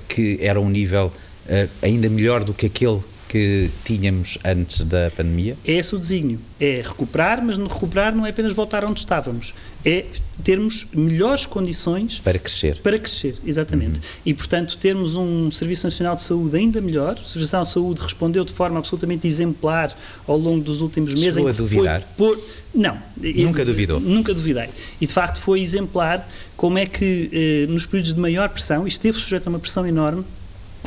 que 0.07 0.37
era 0.41 0.59
um 0.59 0.69
nível 0.69 1.11
ainda 1.81 2.09
melhor 2.09 2.43
do 2.43 2.53
que 2.53 2.65
aquele 2.67 3.01
que 3.27 3.69
tínhamos 3.83 4.37
antes 4.43 4.83
da 4.83 5.11
pandemia? 5.15 5.57
É 5.65 5.73
esse 5.73 5.95
o 5.95 5.99
desígnio. 5.99 6.39
É 6.59 6.81
recuperar, 6.83 7.43
mas 7.43 7.57
no 7.57 7.67
recuperar 7.67 8.15
não 8.15 8.25
é 8.25 8.29
apenas 8.29 8.53
voltar 8.53 8.85
onde 8.85 8.99
estávamos. 8.99 9.53
É 9.85 10.05
termos 10.43 10.87
melhores 10.93 11.45
condições 11.45 12.19
para 12.19 12.39
crescer. 12.39 12.77
Para 12.77 12.97
crescer, 12.97 13.35
exatamente. 13.45 13.97
Uhum. 13.97 14.05
E, 14.25 14.33
portanto, 14.33 14.77
termos 14.77 15.15
um 15.15 15.51
Serviço 15.51 15.85
Nacional 15.85 16.15
de 16.15 16.23
Saúde 16.23 16.57
ainda 16.57 16.79
melhor. 16.81 17.13
O 17.13 17.25
Serviço 17.25 17.55
Nacional 17.55 17.63
de 17.63 17.71
Saúde 17.71 18.01
respondeu 18.01 18.45
de 18.45 18.53
forma 18.53 18.79
absolutamente 18.79 19.27
exemplar 19.27 19.95
ao 20.27 20.37
longo 20.37 20.63
dos 20.63 20.81
últimos 20.81 21.13
meses. 21.13 21.35
Chegou 21.35 21.49
a 21.49 21.53
duvidar? 21.53 22.07
Por... 22.17 22.39
Não. 22.73 22.97
Nunca 23.17 23.65
duvidou? 23.65 23.99
Nunca 23.99 24.33
duvidei. 24.33 24.69
E, 25.01 25.05
de 25.05 25.13
facto, 25.13 25.39
foi 25.39 25.61
exemplar 25.61 26.27
como 26.55 26.77
é 26.77 26.85
que, 26.85 27.29
eh, 27.31 27.71
nos 27.71 27.85
períodos 27.85 28.13
de 28.13 28.19
maior 28.19 28.49
pressão, 28.49 28.85
e 28.85 28.87
esteve 28.87 29.17
sujeito 29.17 29.47
a 29.47 29.49
uma 29.49 29.59
pressão 29.59 29.85
enorme, 29.85 30.23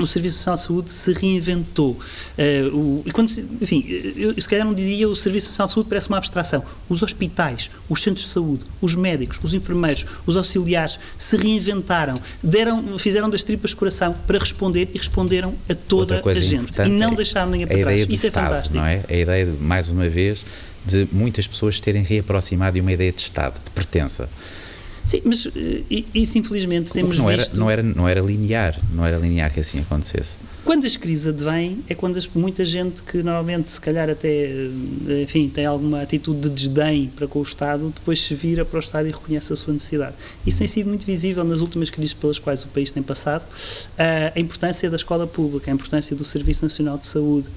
o 0.00 0.06
Serviço 0.06 0.36
Nacional 0.38 0.56
de 0.56 0.62
Saúde 0.62 0.92
se 0.92 1.12
reinventou. 1.12 1.92
Uh, 1.92 2.76
o, 2.76 3.02
e 3.06 3.10
quando 3.10 3.28
se, 3.28 3.46
enfim, 3.60 3.84
eu 4.16 4.34
se 4.40 4.48
calhar 4.48 4.64
não 4.64 4.74
diria 4.74 5.08
o 5.08 5.16
Serviço 5.16 5.48
Nacional 5.48 5.68
de 5.68 5.74
Saúde 5.74 5.88
parece 5.88 6.08
uma 6.08 6.18
abstração. 6.18 6.62
Os 6.88 7.02
hospitais, 7.02 7.70
os 7.88 8.02
centros 8.02 8.26
de 8.26 8.32
saúde, 8.32 8.64
os 8.80 8.94
médicos, 8.94 9.38
os 9.42 9.54
enfermeiros, 9.54 10.06
os 10.26 10.36
auxiliares 10.36 10.98
se 11.18 11.36
reinventaram, 11.36 12.14
deram, 12.42 12.98
fizeram 12.98 13.28
das 13.28 13.42
tripas 13.42 13.74
coração 13.74 14.14
para 14.26 14.38
responder 14.38 14.88
e 14.94 14.98
responderam 14.98 15.54
a 15.68 15.74
toda 15.74 16.22
a 16.24 16.34
gente. 16.34 16.80
E 16.82 16.88
não 16.88 17.14
deixaram 17.14 17.50
ninguém 17.50 17.66
para 17.66 17.78
trás. 17.78 18.06
Isso 18.08 18.26
é 18.26 18.28
Estado, 18.28 18.44
é 18.44 18.48
fantástico. 18.48 18.76
Não 18.76 18.86
é? 18.86 19.04
A 19.08 19.14
ideia, 19.14 19.46
de, 19.46 19.52
mais 19.62 19.90
uma 19.90 20.08
vez, 20.08 20.44
de 20.84 21.06
muitas 21.12 21.46
pessoas 21.46 21.80
terem 21.80 22.02
reaproximado 22.02 22.74
de 22.74 22.80
uma 22.80 22.92
ideia 22.92 23.12
de 23.12 23.20
Estado, 23.20 23.54
de 23.54 23.70
pertença. 23.70 24.28
Sim, 25.10 25.22
mas 25.24 25.44
eh, 25.44 26.04
isso 26.14 26.38
infelizmente 26.38 26.92
temos 26.92 27.18
não 27.18 27.26
visto... 27.26 27.50
Era, 27.50 27.58
não, 27.58 27.68
era, 27.68 27.82
não 27.82 28.08
era 28.08 28.20
linear, 28.20 28.78
não 28.92 29.04
era 29.04 29.18
linear 29.18 29.52
que 29.52 29.58
assim 29.58 29.80
acontecesse. 29.80 30.38
Quando 30.64 30.86
as 30.86 30.96
crises 30.96 31.26
advêm 31.26 31.82
é 31.88 31.96
quando 31.96 32.16
as, 32.16 32.28
muita 32.28 32.64
gente 32.64 33.02
que 33.02 33.16
normalmente 33.16 33.72
se 33.72 33.80
calhar 33.80 34.08
até, 34.08 34.28
eh, 34.28 35.22
enfim, 35.24 35.48
tem 35.48 35.66
alguma 35.66 36.00
atitude 36.00 36.42
de 36.42 36.50
desdém 36.50 37.08
para 37.08 37.26
com 37.26 37.40
o 37.40 37.42
Estado, 37.42 37.92
depois 37.92 38.22
se 38.22 38.36
vira 38.36 38.64
para 38.64 38.76
o 38.76 38.80
Estado 38.80 39.08
e 39.08 39.10
reconhece 39.10 39.52
a 39.52 39.56
sua 39.56 39.74
necessidade. 39.74 40.14
Isso 40.46 40.58
tem 40.58 40.68
sido 40.68 40.86
muito 40.86 41.04
visível 41.04 41.42
nas 41.42 41.60
últimas 41.60 41.90
crises 41.90 42.14
pelas 42.14 42.38
quais 42.38 42.62
o 42.62 42.68
país 42.68 42.92
tem 42.92 43.02
passado, 43.02 43.42
a 43.98 44.38
importância 44.38 44.88
da 44.88 44.96
escola 44.96 45.26
pública, 45.26 45.72
a 45.72 45.74
importância 45.74 46.14
do 46.14 46.24
Serviço 46.24 46.62
Nacional 46.62 46.96
de 46.96 47.08
Saúde, 47.08 47.48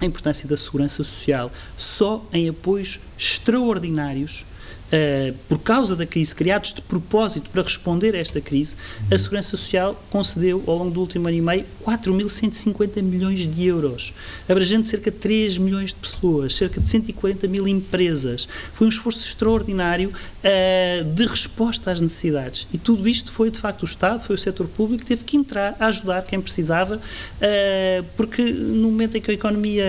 a 0.00 0.04
importância 0.04 0.48
da 0.48 0.56
segurança 0.56 0.96
social, 1.04 1.52
só 1.76 2.26
em 2.32 2.48
apoios 2.48 2.98
extraordinários 3.16 4.44
Uh, 4.88 5.34
por 5.46 5.58
causa 5.58 5.94
da 5.94 6.06
crise, 6.06 6.34
criados 6.34 6.72
de 6.72 6.80
propósito 6.80 7.50
para 7.50 7.60
responder 7.62 8.14
a 8.14 8.18
esta 8.18 8.40
crise, 8.40 8.74
a 9.12 9.18
Segurança 9.18 9.50
Social 9.50 10.02
concedeu, 10.08 10.64
ao 10.66 10.78
longo 10.78 10.90
do 10.90 11.00
último 11.00 11.28
ano 11.28 11.36
e 11.36 11.42
meio, 11.42 11.66
4.150 11.84 13.02
milhões 13.02 13.40
de 13.40 13.66
euros, 13.66 14.14
abrangendo 14.48 14.88
cerca 14.88 15.10
de 15.10 15.18
3 15.18 15.58
milhões 15.58 15.90
de 15.90 15.96
pessoas, 15.96 16.54
cerca 16.54 16.80
de 16.80 16.88
140 16.88 17.46
mil 17.48 17.68
empresas. 17.68 18.48
Foi 18.72 18.86
um 18.86 18.90
esforço 18.90 19.28
extraordinário 19.28 20.10
uh, 20.44 21.04
de 21.04 21.26
resposta 21.26 21.90
às 21.90 22.00
necessidades. 22.00 22.66
E 22.72 22.78
tudo 22.78 23.08
isto 23.08 23.30
foi, 23.30 23.50
de 23.50 23.60
facto, 23.60 23.82
o 23.82 23.84
Estado, 23.84 24.22
foi 24.22 24.34
o 24.34 24.38
setor 24.38 24.66
público 24.68 25.02
que 25.02 25.08
teve 25.08 25.24
que 25.24 25.36
entrar 25.36 25.76
a 25.78 25.86
ajudar 25.86 26.22
quem 26.22 26.40
precisava, 26.40 26.96
uh, 26.96 28.04
porque 28.16 28.42
no 28.42 28.90
momento 28.90 29.16
em 29.16 29.20
que 29.20 29.30
a 29.30 29.34
economia 29.34 29.84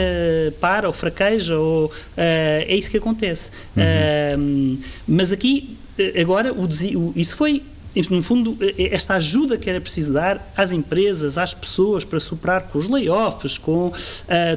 para 0.60 0.88
ou 0.88 0.94
fraqueja, 0.94 1.58
ou, 1.58 1.92
é 2.18 2.76
isso 2.76 2.90
que 2.90 2.98
acontece. 2.98 3.52
Uhum. 3.76 4.80
Mas 5.08 5.32
aqui, 5.32 5.78
eh, 5.98 6.22
agora, 6.22 6.54
o, 6.54 6.66
o, 6.66 7.14
isso 7.16 7.36
foi 7.36 7.62
no 8.08 8.22
fundo, 8.22 8.58
eh, 8.62 8.76
eh, 8.78 8.90
esta 8.92 9.16
ajuda 9.16 9.58
que 9.58 9.70
era 9.70 9.82
preciso 9.82 10.14
dar 10.14 10.54
às 10.56 10.72
empresas, 10.72 11.38
às 11.38 11.54
pessoas, 11.54 12.06
para 12.06 12.20
superar 12.20 12.64
com 12.64 12.78
os 12.78 12.88
layoffs, 12.88 13.58
com 13.58 13.88
uh, 13.88 13.94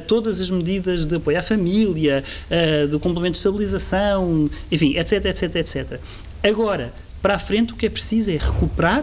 todas 0.07 0.39
as 0.39 0.49
medidas 0.49 1.03
de 1.03 1.15
apoio 1.15 1.39
à 1.39 1.41
família, 1.41 2.23
uh, 2.49 2.87
do 2.87 2.99
complemento 2.99 3.33
de 3.33 3.39
estabilização, 3.39 4.49
enfim, 4.71 4.95
etc, 4.97 5.25
etc, 5.25 5.55
etc. 5.55 5.99
Agora, 6.43 6.93
para 7.21 7.35
a 7.35 7.39
frente, 7.39 7.73
o 7.73 7.75
que 7.75 7.85
é 7.85 7.89
preciso 7.89 8.31
é 8.31 8.37
recuperar 8.37 9.01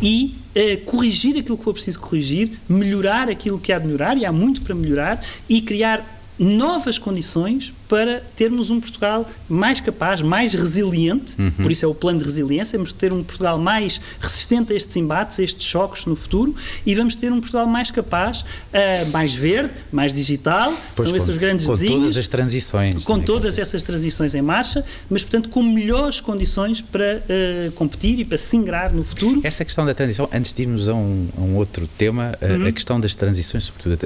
e 0.00 0.36
uh, 0.54 0.84
corrigir 0.84 1.38
aquilo 1.38 1.58
que 1.58 1.64
for 1.64 1.72
preciso 1.72 1.98
corrigir, 1.98 2.52
melhorar 2.68 3.28
aquilo 3.28 3.58
que 3.58 3.72
há 3.72 3.78
de 3.78 3.86
melhorar, 3.86 4.16
e 4.16 4.24
há 4.24 4.32
muito 4.32 4.62
para 4.62 4.74
melhorar, 4.74 5.24
e 5.48 5.60
criar 5.60 6.15
novas 6.38 6.98
condições 6.98 7.72
para 7.88 8.20
termos 8.34 8.70
um 8.70 8.80
Portugal 8.80 9.28
mais 9.48 9.80
capaz, 9.80 10.20
mais 10.20 10.54
resiliente, 10.54 11.36
uhum. 11.40 11.50
por 11.50 11.70
isso 11.70 11.84
é 11.84 11.88
o 11.88 11.94
plano 11.94 12.18
de 12.18 12.24
resiliência, 12.24 12.78
vamos 12.78 12.92
ter 12.92 13.12
um 13.12 13.22
Portugal 13.22 13.58
mais 13.58 14.00
resistente 14.20 14.72
a 14.72 14.76
estes 14.76 14.96
embates, 14.96 15.38
a 15.38 15.42
estes 15.42 15.66
choques 15.66 16.06
no 16.06 16.16
futuro, 16.16 16.54
e 16.84 16.94
vamos 16.94 17.14
ter 17.16 17.32
um 17.32 17.40
Portugal 17.40 17.66
mais 17.66 17.90
capaz, 17.90 18.40
uh, 18.40 19.10
mais 19.12 19.34
verde, 19.34 19.72
mais 19.92 20.14
digital, 20.14 20.74
pois 20.94 21.08
são 21.08 21.16
esses 21.16 21.28
os 21.28 21.38
grandes 21.38 21.66
com 21.66 21.72
desígnios. 21.72 21.98
Com 21.98 22.02
todas 22.02 22.16
as 22.16 22.28
transições. 22.28 23.04
Com 23.04 23.20
todas 23.20 23.58
essas 23.58 23.82
transições 23.82 24.34
em 24.34 24.42
marcha, 24.42 24.84
mas, 25.08 25.22
portanto, 25.22 25.48
com 25.48 25.62
melhores 25.62 26.20
condições 26.20 26.80
para 26.80 27.22
uh, 27.22 27.72
competir 27.72 28.18
e 28.18 28.24
para 28.24 28.38
se 28.38 28.56
ingrar 28.56 28.92
no 28.92 29.04
futuro. 29.04 29.40
Essa 29.42 29.64
questão 29.64 29.86
da 29.86 29.94
transição, 29.94 30.28
antes 30.32 30.52
de 30.52 30.62
irmos 30.62 30.88
a 30.88 30.94
um, 30.94 31.28
a 31.36 31.40
um 31.40 31.56
outro 31.56 31.86
tema, 31.86 32.36
uhum. 32.42 32.66
a 32.66 32.72
questão 32.72 33.00
das 33.00 33.14
transições, 33.14 33.64
sobretudo 33.64 33.98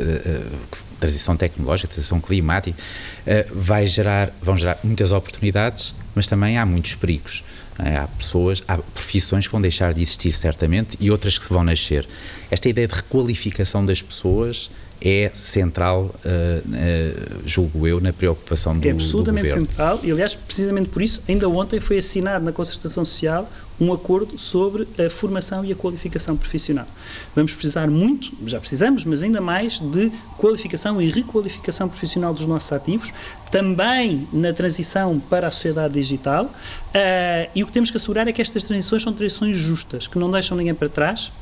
transição 1.01 1.37
tecnológica, 1.37 1.89
transição 1.89 2.21
climática, 2.21 2.79
uh, 2.79 3.55
vai 3.55 3.87
gerar, 3.87 4.31
vão 4.43 4.57
gerar 4.57 4.79
muitas 4.85 5.11
oportunidades, 5.13 5.95
mas 6.15 6.27
também 6.29 6.59
há 6.59 6.67
muitos 6.67 6.95
perigos. 6.95 7.43
É? 7.79 7.97
Há 7.97 8.07
pessoas, 8.07 8.63
há 8.69 8.77
profissões 8.77 9.47
que 9.47 9.53
vão 9.53 9.61
deixar 9.61 9.95
de 9.95 10.03
existir 10.03 10.33
certamente 10.33 10.97
e 11.01 11.11
outras 11.11 11.39
que 11.39 11.51
vão 11.53 11.65
nascer. 11.65 12.07
Esta 12.51 12.69
ideia 12.69 12.87
de 12.87 12.95
requalificação 12.95 13.85
das 13.85 14.03
pessoas 14.03 14.71
é 15.01 15.31
central, 15.35 16.05
uh, 16.05 16.09
uh, 16.09 17.43
julgo 17.47 17.87
eu, 17.87 18.01
na 18.01 18.13
preocupação 18.13 18.79
do, 18.79 18.87
É 18.87 18.91
absolutamente 18.91 19.49
do 19.49 19.53
central 19.53 20.01
e, 20.03 20.11
aliás, 20.11 20.35
precisamente 20.35 20.91
por 20.91 21.03
isso, 21.03 21.23
ainda 21.29 21.49
ontem 21.49 21.81
foi 21.81 21.99
assinado 21.99 22.45
na 22.45 22.53
concertação 22.53 23.05
social 23.05 23.49
um 23.81 23.93
acordo 23.93 24.39
sobre 24.39 24.87
a 24.99 25.09
formação 25.09 25.65
e 25.65 25.73
a 25.73 25.75
qualificação 25.75 26.37
profissional. 26.37 26.87
Vamos 27.35 27.55
precisar 27.55 27.89
muito, 27.89 28.31
já 28.47 28.61
precisamos, 28.61 29.07
mas 29.07 29.23
ainda 29.23 29.41
mais, 29.41 29.81
de 29.81 30.13
qualificação 30.37 31.01
e 31.01 31.11
requalificação 31.11 31.89
profissional 31.89 32.35
dos 32.35 32.47
nossos 32.47 32.71
ativos, 32.73 33.11
também 33.51 34.29
na 34.33 34.53
transição 34.53 35.19
para 35.19 35.49
a 35.49 35.51
sociedade 35.51 35.95
digital. 35.95 36.45
Uh, 36.45 37.51
e 37.55 37.63
o 37.63 37.67
que 37.67 37.73
temos 37.73 37.91
que 37.91 37.97
assegurar 37.97 38.29
é 38.29 38.33
que 38.33 38.43
estas 38.43 38.65
transições 38.65 39.03
são 39.03 39.15
transições 39.15 39.57
justas, 39.57 40.07
que 40.07 40.19
não 40.19 40.31
deixam 40.31 40.57
ninguém 40.59 40.75
para 40.75 40.89
trás, 40.89 41.33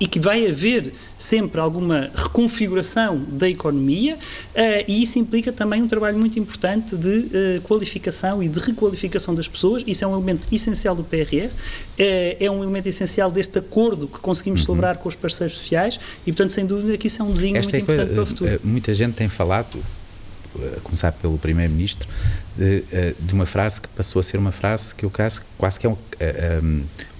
e 0.00 0.06
que 0.06 0.20
vai 0.20 0.46
haver 0.46 0.92
sempre 1.18 1.60
alguma 1.60 2.10
reconfiguração 2.14 3.24
da 3.28 3.48
economia 3.48 4.14
uh, 4.16 4.84
e 4.86 5.02
isso 5.02 5.18
implica 5.18 5.52
também 5.52 5.82
um 5.82 5.88
trabalho 5.88 6.16
muito 6.16 6.38
importante 6.38 6.96
de 6.96 7.08
uh, 7.08 7.60
qualificação 7.62 8.42
e 8.42 8.48
de 8.48 8.60
requalificação 8.60 9.34
das 9.34 9.48
pessoas. 9.48 9.82
Isso 9.86 10.04
é 10.04 10.08
um 10.08 10.14
elemento 10.14 10.46
essencial 10.52 10.94
do 10.94 11.02
PRR, 11.02 11.46
uh, 11.46 11.50
eh, 11.98 12.36
é 12.38 12.50
um 12.50 12.62
elemento 12.62 12.88
essencial 12.88 13.30
deste 13.30 13.58
acordo 13.58 14.06
que 14.06 14.20
conseguimos 14.20 14.60
uhum. 14.60 14.66
celebrar 14.66 14.98
com 14.98 15.08
os 15.08 15.16
parceiros 15.16 15.58
sociais 15.58 15.98
e, 16.24 16.32
portanto, 16.32 16.50
sem 16.50 16.64
dúvida 16.64 16.96
que 16.96 17.08
isso 17.08 17.20
é 17.20 17.24
um 17.24 17.32
desenho 17.32 17.56
Esta 17.56 17.76
muito 17.76 17.90
é 17.90 17.94
importante 17.94 18.14
coisa, 18.14 18.14
para 18.14 18.22
o 18.22 18.26
futuro. 18.26 18.60
Muita 18.62 18.94
gente 18.94 19.14
tem 19.14 19.28
falado, 19.28 19.78
a 20.76 20.80
começar 20.80 21.12
pelo 21.12 21.36
Primeiro-Ministro, 21.38 22.08
de, 22.56 22.84
de, 23.18 23.34
uma 23.34 23.46
frase 23.46 23.80
que 23.80 23.88
passou 23.88 24.20
a 24.20 24.22
ser 24.22 24.38
uma 24.38 24.52
frase 24.52 24.94
que 24.94 25.04
eu 25.04 25.10
quase, 25.10 25.40
quase 25.56 25.78
que 25.80 25.86
é 25.86 25.90
um, 25.90 25.96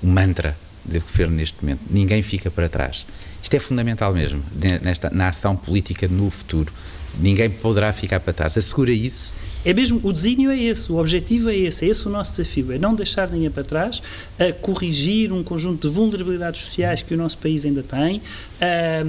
um 0.02 0.08
mantra 0.08 0.56
de 0.88 0.98
governo 1.00 1.36
neste 1.36 1.62
momento. 1.62 1.80
Ninguém 1.90 2.22
fica 2.22 2.50
para 2.50 2.68
trás. 2.68 3.06
Isto 3.42 3.54
é 3.54 3.60
fundamental 3.60 4.12
mesmo, 4.12 4.42
nesta, 4.82 5.10
na 5.10 5.28
ação 5.28 5.54
política 5.56 6.08
no 6.08 6.30
futuro. 6.30 6.72
Ninguém 7.18 7.48
poderá 7.48 7.92
ficar 7.92 8.20
para 8.20 8.32
trás. 8.32 8.56
Assegura 8.56 8.90
isso 8.90 9.32
é 9.64 9.74
mesmo, 9.74 10.00
o 10.02 10.12
desígnio 10.12 10.50
é 10.50 10.58
esse, 10.58 10.90
o 10.90 10.98
objetivo 10.98 11.50
é 11.50 11.56
esse, 11.56 11.84
é 11.84 11.88
esse 11.88 12.06
o 12.06 12.10
nosso 12.10 12.30
desafio, 12.30 12.72
é 12.72 12.78
não 12.78 12.94
deixar 12.94 13.28
ninguém 13.28 13.50
para 13.50 13.64
trás, 13.64 14.00
a 14.38 14.52
corrigir 14.52 15.32
um 15.32 15.42
conjunto 15.42 15.88
de 15.88 15.94
vulnerabilidades 15.94 16.62
sociais 16.62 17.02
que 17.02 17.14
o 17.14 17.16
nosso 17.16 17.38
país 17.38 17.64
ainda 17.64 17.82
tem, 17.82 18.22
a, 18.60 19.02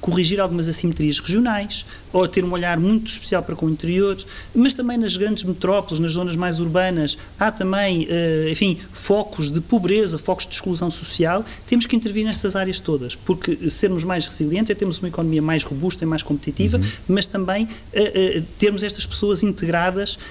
corrigir 0.00 0.40
algumas 0.40 0.68
assimetrias 0.68 1.18
regionais, 1.18 1.86
ou 2.12 2.26
ter 2.28 2.44
um 2.44 2.52
olhar 2.52 2.78
muito 2.78 3.10
especial 3.10 3.42
para 3.42 3.56
com 3.56 3.66
o 3.66 3.70
interior, 3.70 4.16
mas 4.54 4.74
também 4.74 4.96
nas 4.96 5.16
grandes 5.16 5.44
metrópoles, 5.44 5.98
nas 6.00 6.12
zonas 6.12 6.36
mais 6.36 6.60
urbanas, 6.60 7.16
há 7.38 7.50
também, 7.50 8.04
uh, 8.04 8.48
enfim, 8.50 8.78
focos 8.92 9.50
de 9.50 9.60
pobreza, 9.60 10.18
focos 10.18 10.46
de 10.46 10.54
exclusão 10.54 10.90
social, 10.90 11.44
temos 11.66 11.86
que 11.86 11.96
intervir 11.96 12.24
nestas 12.24 12.54
áreas 12.56 12.80
todas, 12.80 13.14
porque 13.16 13.70
sermos 13.70 14.04
mais 14.04 14.26
resilientes 14.26 14.70
é 14.70 14.74
termos 14.74 14.98
uma 14.98 15.08
economia 15.08 15.42
mais 15.42 15.62
robusta 15.62 16.04
e 16.04 16.06
mais 16.06 16.22
competitiva, 16.22 16.78
uhum. 16.78 16.84
mas 17.08 17.26
também 17.26 17.64
uh, 17.64 17.68
uh, 17.68 18.42
termos 18.58 18.82
estas 18.82 19.06
pessoas 19.06 19.42
integradas 19.42 19.83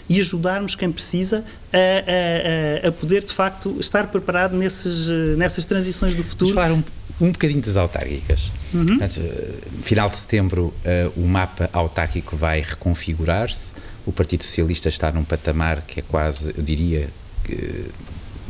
e 0.09 0.19
ajudarmos 0.19 0.75
quem 0.75 0.91
precisa 0.91 1.43
a, 1.71 2.85
a, 2.85 2.87
a 2.87 2.91
poder, 2.91 3.23
de 3.23 3.33
facto, 3.33 3.77
estar 3.79 4.07
preparado 4.07 4.55
nesses, 4.55 5.09
nessas 5.37 5.65
transições 5.65 6.15
do 6.15 6.23
futuro. 6.23 6.53
Vamos 6.53 6.69
falar 6.69 6.79
um, 7.19 7.27
um 7.27 7.31
bocadinho 7.31 7.61
das 7.61 7.77
autárquicas. 7.77 8.51
Uhum. 8.73 8.85
Portanto, 8.85 9.21
eh, 9.21 9.53
final 9.83 10.09
de 10.09 10.15
setembro, 10.15 10.65
uh, 10.65 11.21
o 11.21 11.27
mapa 11.27 11.69
autárquico 11.73 12.35
vai 12.35 12.61
reconfigurar-se. 12.61 13.73
O 14.05 14.11
Partido 14.11 14.43
Socialista 14.43 14.89
está 14.89 15.11
num 15.11 15.23
patamar 15.23 15.81
que 15.81 15.99
é 15.99 16.03
quase, 16.03 16.53
eu 16.57 16.63
diria, 16.63 17.09
que, 17.43 17.85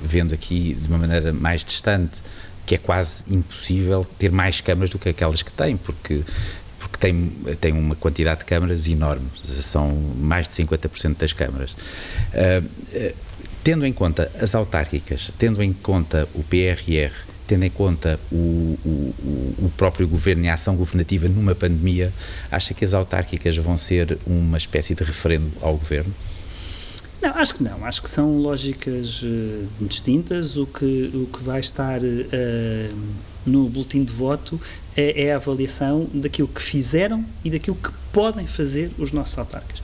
vendo 0.03 0.33
aqui 0.33 0.77
de 0.79 0.87
uma 0.87 0.97
maneira 0.97 1.33
mais 1.33 1.63
distante, 1.63 2.21
que 2.65 2.75
é 2.75 2.77
quase 2.77 3.25
impossível 3.33 4.05
ter 4.17 4.31
mais 4.31 4.61
câmaras 4.61 4.89
do 4.89 4.97
que 4.97 5.09
aquelas 5.09 5.41
que 5.41 5.51
tem, 5.51 5.75
porque 5.75 6.21
porque 6.87 6.97
tem, 6.97 7.29
tem 7.59 7.73
uma 7.73 7.95
quantidade 7.95 8.39
de 8.39 8.45
câmaras 8.45 8.87
enorme, 8.87 9.27
são 9.43 9.89
mais 10.17 10.47
de 10.47 10.55
50% 10.55 11.17
das 11.17 11.33
câmaras. 11.33 11.71
Uh, 11.71 13.13
tendo 13.63 13.85
em 13.85 13.93
conta 13.93 14.31
as 14.39 14.53
autárquicas, 14.53 15.31
tendo 15.37 15.63
em 15.63 15.71
conta 15.71 16.27
o 16.35 16.43
PRR, 16.43 17.13
tendo 17.47 17.63
em 17.63 17.69
conta 17.69 18.19
o, 18.31 18.77
o, 18.85 19.55
o, 19.65 19.71
próprio 19.77 20.07
governo 20.07 20.43
e 20.45 20.49
a 20.49 20.53
ação 20.53 20.75
governativa 20.75 21.27
numa 21.27 21.55
pandemia, 21.55 22.11
acha 22.51 22.73
que 22.73 22.83
as 22.83 22.93
autárquicas 22.93 23.55
vão 23.57 23.77
ser 23.77 24.17
uma 24.25 24.57
espécie 24.57 24.93
de 24.93 25.03
referendo 25.03 25.51
ao 25.61 25.77
governo? 25.77 26.13
Não, 27.21 27.29
acho 27.35 27.55
que 27.55 27.63
não. 27.63 27.85
Acho 27.85 28.01
que 28.01 28.09
são 28.09 28.37
lógicas 28.37 29.23
uh, 29.23 29.67
distintas. 29.79 30.57
O 30.57 30.65
que, 30.65 31.09
o 31.13 31.25
que 31.27 31.41
vai 31.41 31.61
estar 31.61 32.01
uh, 32.01 32.95
no 33.45 33.67
boletim 33.69 34.03
de 34.03 34.13
voto 34.13 34.59
é, 34.95 35.25
é, 35.25 35.33
a 35.33 35.37
avaliação 35.37 36.07
daquilo 36.13 36.47
que 36.47 36.61
fizeram 36.61 37.25
e 37.43 37.49
daquilo 37.49 37.75
que 37.75 37.91
podem 38.11 38.45
fazer 38.45 38.91
os 38.97 39.11
nossos 39.11 39.37
autarcas. 39.37 39.81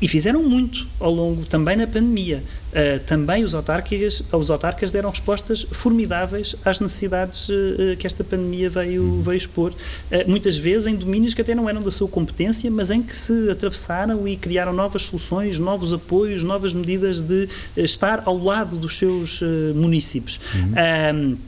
E 0.00 0.06
fizeram 0.06 0.42
muito 0.44 0.86
ao 1.00 1.12
longo, 1.12 1.44
também 1.44 1.76
na 1.76 1.86
pandemia. 1.86 2.42
Uh, 2.68 3.02
também 3.04 3.42
os 3.42 3.54
autarcas, 3.54 4.22
os 4.32 4.50
autarcas 4.50 4.92
deram 4.92 5.10
respostas 5.10 5.66
formidáveis 5.72 6.54
às 6.64 6.80
necessidades 6.80 7.48
uh, 7.48 7.96
que 7.98 8.06
esta 8.06 8.22
pandemia 8.22 8.70
veio, 8.70 9.02
uhum. 9.02 9.22
veio 9.22 9.36
expor. 9.36 9.72
Uh, 9.72 10.30
muitas 10.30 10.56
vezes 10.56 10.86
em 10.86 10.94
domínios 10.94 11.34
que 11.34 11.40
até 11.40 11.52
não 11.52 11.68
eram 11.68 11.80
da 11.80 11.90
sua 11.90 12.06
competência, 12.06 12.70
mas 12.70 12.92
em 12.92 13.02
que 13.02 13.16
se 13.16 13.50
atravessaram 13.50 14.28
e 14.28 14.36
criaram 14.36 14.72
novas 14.72 15.02
soluções, 15.02 15.58
novos 15.58 15.92
apoios, 15.92 16.44
novas 16.44 16.74
medidas 16.74 17.20
de 17.20 17.48
estar 17.76 18.22
ao 18.24 18.38
lado 18.38 18.76
dos 18.76 18.96
seus 18.96 19.40
municípios. 19.74 20.38
Uhum. 20.54 21.38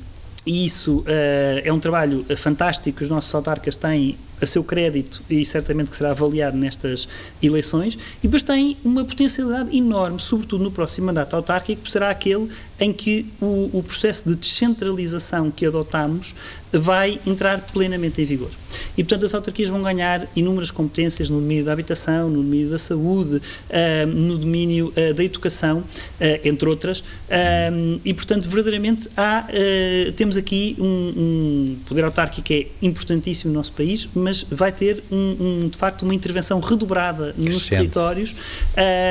E 0.46 0.66
isso 0.66 1.04
é 1.06 1.72
um 1.72 1.78
trabalho 1.78 2.24
fantástico 2.36 2.98
que 2.98 3.04
os 3.04 3.10
nossos 3.10 3.34
autarcas 3.34 3.76
têm 3.76 4.16
a 4.40 4.46
seu 4.46 4.64
crédito 4.64 5.22
e 5.28 5.44
certamente 5.44 5.90
que 5.90 5.96
será 5.96 6.10
avaliado 6.10 6.56
nestas 6.56 7.08
eleições, 7.42 7.98
e 8.18 8.22
depois 8.22 8.42
tem 8.42 8.76
uma 8.84 9.04
potencialidade 9.04 9.76
enorme, 9.76 10.20
sobretudo 10.20 10.64
no 10.64 10.70
próximo 10.70 11.06
mandato 11.06 11.34
autárquico, 11.36 11.82
que 11.82 11.90
será 11.90 12.10
aquele 12.10 12.48
em 12.78 12.92
que 12.92 13.26
o, 13.40 13.70
o 13.72 13.82
processo 13.82 14.28
de 14.28 14.34
descentralização 14.34 15.50
que 15.50 15.66
adotamos 15.66 16.34
vai 16.72 17.20
entrar 17.26 17.60
plenamente 17.72 18.22
em 18.22 18.24
vigor. 18.24 18.50
E, 18.96 19.02
portanto, 19.02 19.24
as 19.24 19.34
autarquias 19.34 19.68
vão 19.68 19.82
ganhar 19.82 20.26
inúmeras 20.36 20.70
competências 20.70 21.28
no 21.28 21.40
domínio 21.40 21.64
da 21.64 21.72
habitação, 21.72 22.30
no 22.30 22.42
domínio 22.42 22.70
da 22.70 22.78
saúde, 22.78 23.36
uh, 23.36 24.06
no 24.06 24.38
domínio 24.38 24.92
uh, 24.96 25.14
da 25.14 25.24
educação, 25.24 25.78
uh, 25.78 25.84
entre 26.44 26.68
outras, 26.68 27.02
e, 28.04 28.14
portanto, 28.14 28.48
verdadeiramente 28.48 29.08
há, 29.16 29.46
temos 30.16 30.36
aqui 30.36 30.76
um, 30.78 30.84
um 30.84 31.76
poder 31.86 32.04
autárquico 32.04 32.42
que 32.42 32.54
é 32.54 32.86
importantíssimo 32.86 33.52
no 33.52 33.58
nosso 33.58 33.72
país, 33.72 34.08
mas 34.14 34.29
mas 34.30 34.46
vai 34.48 34.70
ter, 34.70 35.02
um, 35.10 35.16
um, 35.64 35.68
de 35.68 35.76
facto, 35.76 36.02
uma 36.02 36.14
intervenção 36.14 36.60
redobrada 36.60 37.32
Crescente. 37.32 37.48
nos 37.52 37.68
territórios 37.68 38.34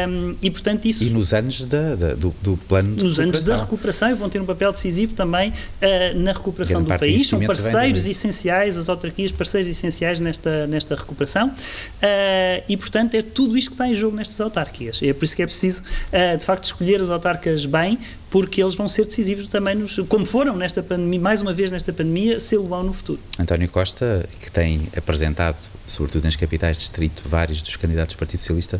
um, 0.07 0.35
e, 0.41 0.49
portanto, 0.49 0.85
isso... 0.85 1.03
E 1.03 1.09
nos 1.09 1.33
anos 1.33 1.65
da, 1.65 1.95
da, 1.95 2.13
do, 2.13 2.33
do, 2.41 2.55
plano 2.55 2.95
de 2.95 3.03
Nos 3.03 3.17
recuperação. 3.17 3.25
anos 3.25 3.45
da 3.45 3.57
recuperação 3.57 4.09
e 4.09 4.13
vão 4.13 4.29
ter 4.29 4.41
um 4.41 4.45
papel 4.45 4.71
decisivo 4.71 5.13
também 5.13 5.49
uh, 5.49 6.17
na 6.17 6.31
recuperação 6.31 6.83
Grande 6.83 6.93
do 6.93 6.99
país. 6.99 7.27
São 7.27 7.39
parceiros 7.41 8.05
essenciais, 8.05 8.77
as 8.77 8.87
autarquias, 8.87 9.31
parceiros 9.31 9.69
essenciais 9.69 10.21
nesta, 10.21 10.65
nesta 10.67 10.95
recuperação 10.95 11.49
uh, 11.49 12.63
e, 12.67 12.77
portanto, 12.77 13.15
é 13.15 13.21
tudo 13.21 13.57
isto 13.57 13.71
que 13.71 13.75
está 13.75 13.89
em 13.89 13.95
jogo 13.95 14.15
nestas 14.15 14.39
autárquicas. 14.39 15.01
É 15.03 15.11
por 15.11 15.25
isso 15.25 15.35
que 15.35 15.43
é 15.43 15.45
preciso, 15.45 15.83
uh, 15.83 16.37
de 16.37 16.45
facto, 16.45 16.63
escolher 16.63 17.01
as 17.01 17.09
autarcas 17.09 17.65
bem, 17.65 17.99
porque 18.29 18.61
eles 18.61 18.75
vão 18.75 18.87
ser 18.87 19.05
decisivos 19.05 19.47
também, 19.47 19.75
nos, 19.75 19.99
como 20.07 20.25
foram 20.25 20.55
nesta 20.55 20.83
pandemia, 20.83 21.19
mais 21.19 21.41
uma 21.41 21.53
vez 21.53 21.71
nesta 21.71 21.91
pandemia, 21.91 22.39
se 22.39 22.57
vão 22.57 22.83
no 22.83 22.93
futuro. 22.93 23.19
António 23.37 23.67
Costa, 23.69 24.27
que 24.39 24.51
tem 24.51 24.87
apresentado, 24.95 25.57
sobretudo 25.87 26.23
nas 26.23 26.35
capitais 26.35 26.77
de 26.77 26.81
distrito, 26.81 27.23
vários 27.27 27.61
dos 27.61 27.75
candidatos 27.75 28.15
do 28.15 28.19
Partido 28.19 28.39
Socialista, 28.39 28.79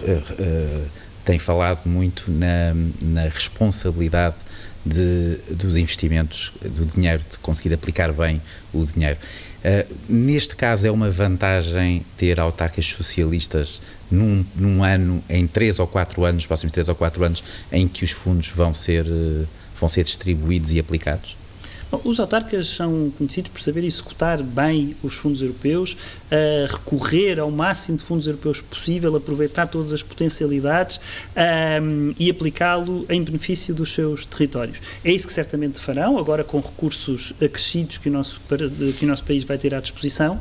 uh, 0.00 0.12
uh, 0.12 0.86
tem 1.24 1.38
falado 1.38 1.86
muito 1.86 2.30
na, 2.30 2.74
na 3.00 3.22
responsabilidade 3.28 4.36
de, 4.84 5.36
dos 5.50 5.76
investimentos, 5.76 6.52
do 6.62 6.86
dinheiro, 6.86 7.22
de 7.30 7.38
conseguir 7.38 7.74
aplicar 7.74 8.12
bem 8.12 8.40
o 8.72 8.84
dinheiro. 8.84 9.18
Uh, 9.62 9.94
neste 10.08 10.56
caso, 10.56 10.86
é 10.86 10.90
uma 10.90 11.10
vantagem 11.10 12.04
ter 12.16 12.40
autarcas 12.40 12.86
socialistas 12.86 13.82
num, 14.10 14.44
num, 14.56 14.82
ano, 14.82 15.22
em 15.28 15.46
três 15.46 15.78
ou 15.78 15.86
quatro 15.86 16.24
anos, 16.24 16.46
próximos 16.46 16.72
três 16.72 16.88
ou 16.88 16.94
quatro 16.94 17.22
anos, 17.22 17.44
em 17.70 17.86
que 17.86 18.02
os 18.02 18.10
fundos 18.10 18.48
vão 18.48 18.72
ser, 18.72 19.04
uh, 19.04 19.46
vão 19.78 19.88
ser 19.88 20.04
distribuídos 20.04 20.72
e 20.72 20.80
aplicados? 20.80 21.39
Bom, 21.90 22.00
os 22.04 22.20
autarcas 22.20 22.68
são 22.68 23.12
conhecidos 23.18 23.50
por 23.50 23.60
saber 23.60 23.82
executar 23.82 24.40
bem 24.40 24.94
os 25.02 25.14
fundos 25.14 25.42
europeus, 25.42 25.94
uh, 25.94 26.72
recorrer 26.72 27.40
ao 27.40 27.50
máximo 27.50 27.98
de 27.98 28.04
fundos 28.04 28.28
europeus 28.28 28.62
possível, 28.62 29.16
aproveitar 29.16 29.66
todas 29.66 29.92
as 29.92 30.00
potencialidades 30.00 31.00
um, 31.82 32.12
e 32.16 32.30
aplicá-lo 32.30 33.04
em 33.08 33.24
benefício 33.24 33.74
dos 33.74 33.92
seus 33.92 34.24
territórios. 34.24 34.78
É 35.04 35.10
isso 35.10 35.26
que 35.26 35.32
certamente 35.32 35.80
farão, 35.80 36.16
agora 36.16 36.44
com 36.44 36.60
recursos 36.60 37.32
acrescidos 37.42 37.98
que 37.98 38.08
o 38.08 38.12
nosso, 38.12 38.40
que 38.96 39.04
o 39.04 39.08
nosso 39.08 39.24
país 39.24 39.42
vai 39.42 39.58
ter 39.58 39.74
à 39.74 39.80
disposição, 39.80 40.40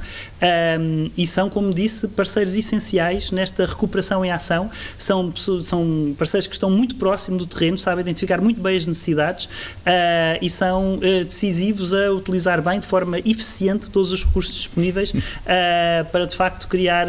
um, 0.80 1.10
e 1.18 1.26
são, 1.26 1.50
como 1.50 1.74
disse, 1.74 2.08
parceiros 2.10 2.56
essenciais 2.56 3.32
nesta 3.32 3.66
recuperação 3.66 4.24
em 4.24 4.32
ação. 4.32 4.70
São, 5.00 5.34
são 5.36 6.14
parceiros 6.16 6.46
que 6.46 6.54
estão 6.54 6.70
muito 6.70 6.96
próximos 6.96 7.40
do 7.40 7.48
terreno, 7.48 7.76
sabem 7.76 8.02
identificar 8.02 8.40
muito 8.40 8.62
bem 8.62 8.78
as 8.78 8.86
necessidades 8.86 9.46
uh, 9.46 10.38
e 10.42 10.48
são 10.48 10.98
uh, 10.98 11.26
decisivos 11.40 11.94
a 11.94 12.12
utilizar 12.12 12.62
bem, 12.62 12.80
de 12.80 12.88
forma 12.88 13.20
eficiente, 13.20 13.90
todos 13.90 14.12
os 14.12 14.26
recursos 14.26 14.56
disponíveis 14.56 15.12
uh, 15.12 16.06
para, 16.12 16.26
de 16.26 16.36
facto, 16.36 16.68
criar 16.68 17.08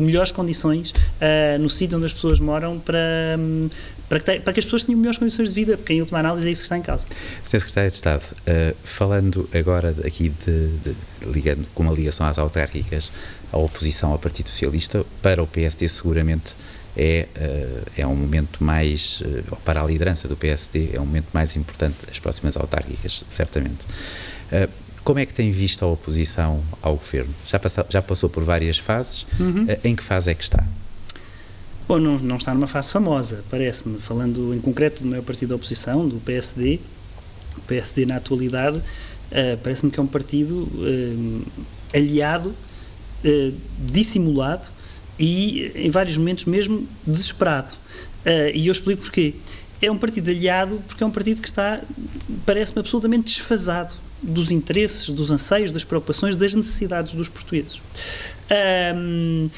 melhores 0.00 0.30
condições 0.30 0.92
no 1.60 1.70
sítio 1.70 1.96
onde 1.96 2.06
as 2.06 2.12
pessoas 2.12 2.38
moram 2.38 2.78
para. 2.78 2.98
Um, 3.38 3.68
para 4.08 4.20
que, 4.20 4.40
para 4.40 4.52
que, 4.52 4.60
as 4.60 4.64
pessoas 4.64 4.84
tenham 4.84 4.98
melhores 4.98 5.18
condições 5.18 5.48
de 5.48 5.54
vida, 5.54 5.76
porque 5.76 5.94
em 5.94 6.00
última 6.00 6.18
análise 6.18 6.48
é 6.48 6.52
isso 6.52 6.60
que 6.60 6.66
está 6.66 6.76
em 6.76 6.82
causa. 6.82 7.06
Sr. 7.42 7.60
Secretário 7.60 7.90
de 7.90 7.96
Estado, 7.96 8.22
uh, 8.22 8.76
falando 8.84 9.48
agora 9.54 9.94
aqui 10.04 10.28
de, 10.28 10.68
de, 10.78 10.94
ligando 11.26 11.66
com 11.74 11.82
uma 11.82 11.92
ligação 11.92 12.26
às 12.26 12.38
autárquicas, 12.38 13.10
a 13.52 13.56
oposição 13.56 14.12
ao 14.12 14.18
Partido 14.18 14.48
Socialista, 14.48 15.04
para 15.22 15.42
o 15.42 15.46
PSD 15.46 15.88
seguramente 15.88 16.54
é, 16.96 17.26
uh, 17.36 17.90
é 17.96 18.06
um 18.06 18.14
momento 18.14 18.62
mais, 18.62 19.20
uh, 19.20 19.56
para 19.64 19.82
a 19.82 19.86
liderança 19.86 20.28
do 20.28 20.36
PSD, 20.36 20.90
é 20.94 21.00
um 21.00 21.06
momento 21.06 21.28
mais 21.32 21.56
importante 21.56 21.96
as 22.10 22.18
próximas 22.18 22.56
autárquicas, 22.56 23.24
certamente. 23.28 23.86
como 25.02 25.18
é 25.18 25.26
que 25.26 25.34
tem 25.34 25.52
visto 25.52 25.84
a 25.84 25.88
oposição 25.88 26.62
ao 26.80 26.96
governo? 26.96 27.34
Já, 27.46 27.58
passa, 27.58 27.86
já 27.90 28.00
passou 28.00 28.30
por 28.30 28.44
várias 28.44 28.78
fases, 28.78 29.26
uhum. 29.38 29.66
em 29.82 29.94
que 29.94 30.02
fase 30.02 30.30
é 30.30 30.34
que 30.34 30.42
está? 30.42 30.64
Bom, 31.86 31.98
não, 31.98 32.18
não 32.18 32.36
está 32.36 32.54
numa 32.54 32.66
fase 32.66 32.90
famosa, 32.90 33.44
parece-me. 33.50 33.98
Falando 33.98 34.54
em 34.54 34.60
concreto 34.60 35.02
do 35.02 35.08
meu 35.08 35.22
partido 35.22 35.50
da 35.50 35.56
oposição, 35.56 36.08
do 36.08 36.16
PSD, 36.20 36.80
o 37.58 37.60
PSD 37.62 38.06
na 38.06 38.16
atualidade, 38.16 38.78
uh, 38.78 39.58
parece-me 39.62 39.90
que 39.92 40.00
é 40.00 40.02
um 40.02 40.06
partido 40.06 40.62
uh, 40.62 41.42
aliado, 41.94 42.48
uh, 42.48 43.54
dissimulado 43.78 44.66
e, 45.18 45.72
em 45.74 45.90
vários 45.90 46.16
momentos, 46.16 46.44
mesmo 46.44 46.86
desesperado. 47.06 47.74
e 48.54 48.66
eu 48.66 48.72
explico 48.72 49.02
porquê. 49.02 49.34
É 49.82 49.90
um 49.90 49.98
partido 49.98 50.30
aliado 50.30 50.82
porque 50.86 51.04
é 51.04 51.06
um 51.06 51.10
partido 51.10 51.42
que 51.42 51.48
está, 51.48 51.82
parece-me, 52.46 52.80
absolutamente 52.80 53.24
desfasado 53.24 53.94
dos 54.22 54.50
interesses, 54.50 55.10
dos 55.10 55.30
anseios, 55.30 55.70
das 55.70 55.84
preocupações, 55.84 56.36
das 56.36 56.54
necessidades 56.54 57.14
dos 57.14 57.28
portugueses. 57.28 57.80
Um, 58.96 59.48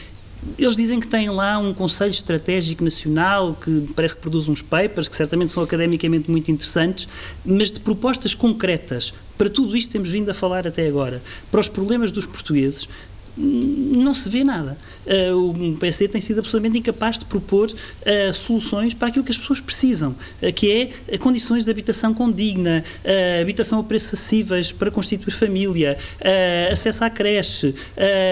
eles 0.59 0.77
dizem 0.77 1.01
que 1.01 1.09
têm 1.09 1.31
lá 1.31 1.59
um 1.59 1.73
Conselho 1.73 2.11
Estratégico 2.11 2.85
Nacional 2.85 3.55
que 3.55 3.89
parece 3.97 4.15
que 4.15 4.21
produz 4.21 4.49
uns 4.49 4.63
papers 4.63 5.09
que 5.09 5.17
certamente 5.17 5.53
são 5.53 5.63
academicamente 5.63 6.31
muito 6.31 6.51
interessantes, 6.51 7.09
mas 7.45 7.73
de 7.73 7.81
propostas 7.81 8.35
concretas 8.35 9.15
para 9.37 9.49
tudo 9.49 9.77
isto 9.77 9.91
temos 9.91 10.09
vindo 10.09 10.31
a 10.31 10.35
falar 10.35 10.67
até 10.67 10.87
agora, 10.87 11.23
para 11.51 11.61
os 11.61 11.69
problemas 11.69 12.11
dos 12.11 12.27
portugueses, 12.27 12.89
não 13.37 14.15
se 14.15 14.29
vê 14.29 14.43
nada. 14.43 14.79
Uh, 15.07 15.51
o 15.51 15.77
PSD 15.77 16.09
tem 16.09 16.21
sido 16.21 16.39
absolutamente 16.39 16.79
incapaz 16.79 17.19
de 17.19 17.27
propor 17.27 17.71
uh, 17.71 18.35
soluções 18.35 18.95
para 18.95 19.09
aquilo 19.09 19.25
que 19.25 19.31
as 19.31 19.39
pessoas 19.39 19.61
precisam, 19.61 20.17
uh, 20.43 20.53
que 20.53 20.91
é 21.09 21.19
condições 21.19 21.65
de 21.65 21.71
habitação 21.71 22.15
condigna, 22.15 22.85
habitação 23.41 23.81
a 23.81 23.85
preços 23.85 24.15
acessíveis 24.15 24.73
para 24.73 24.91
constituir 24.91 25.33
família, 25.33 25.97
acesso 26.71 27.05
à 27.05 27.11
creche, 27.11 27.75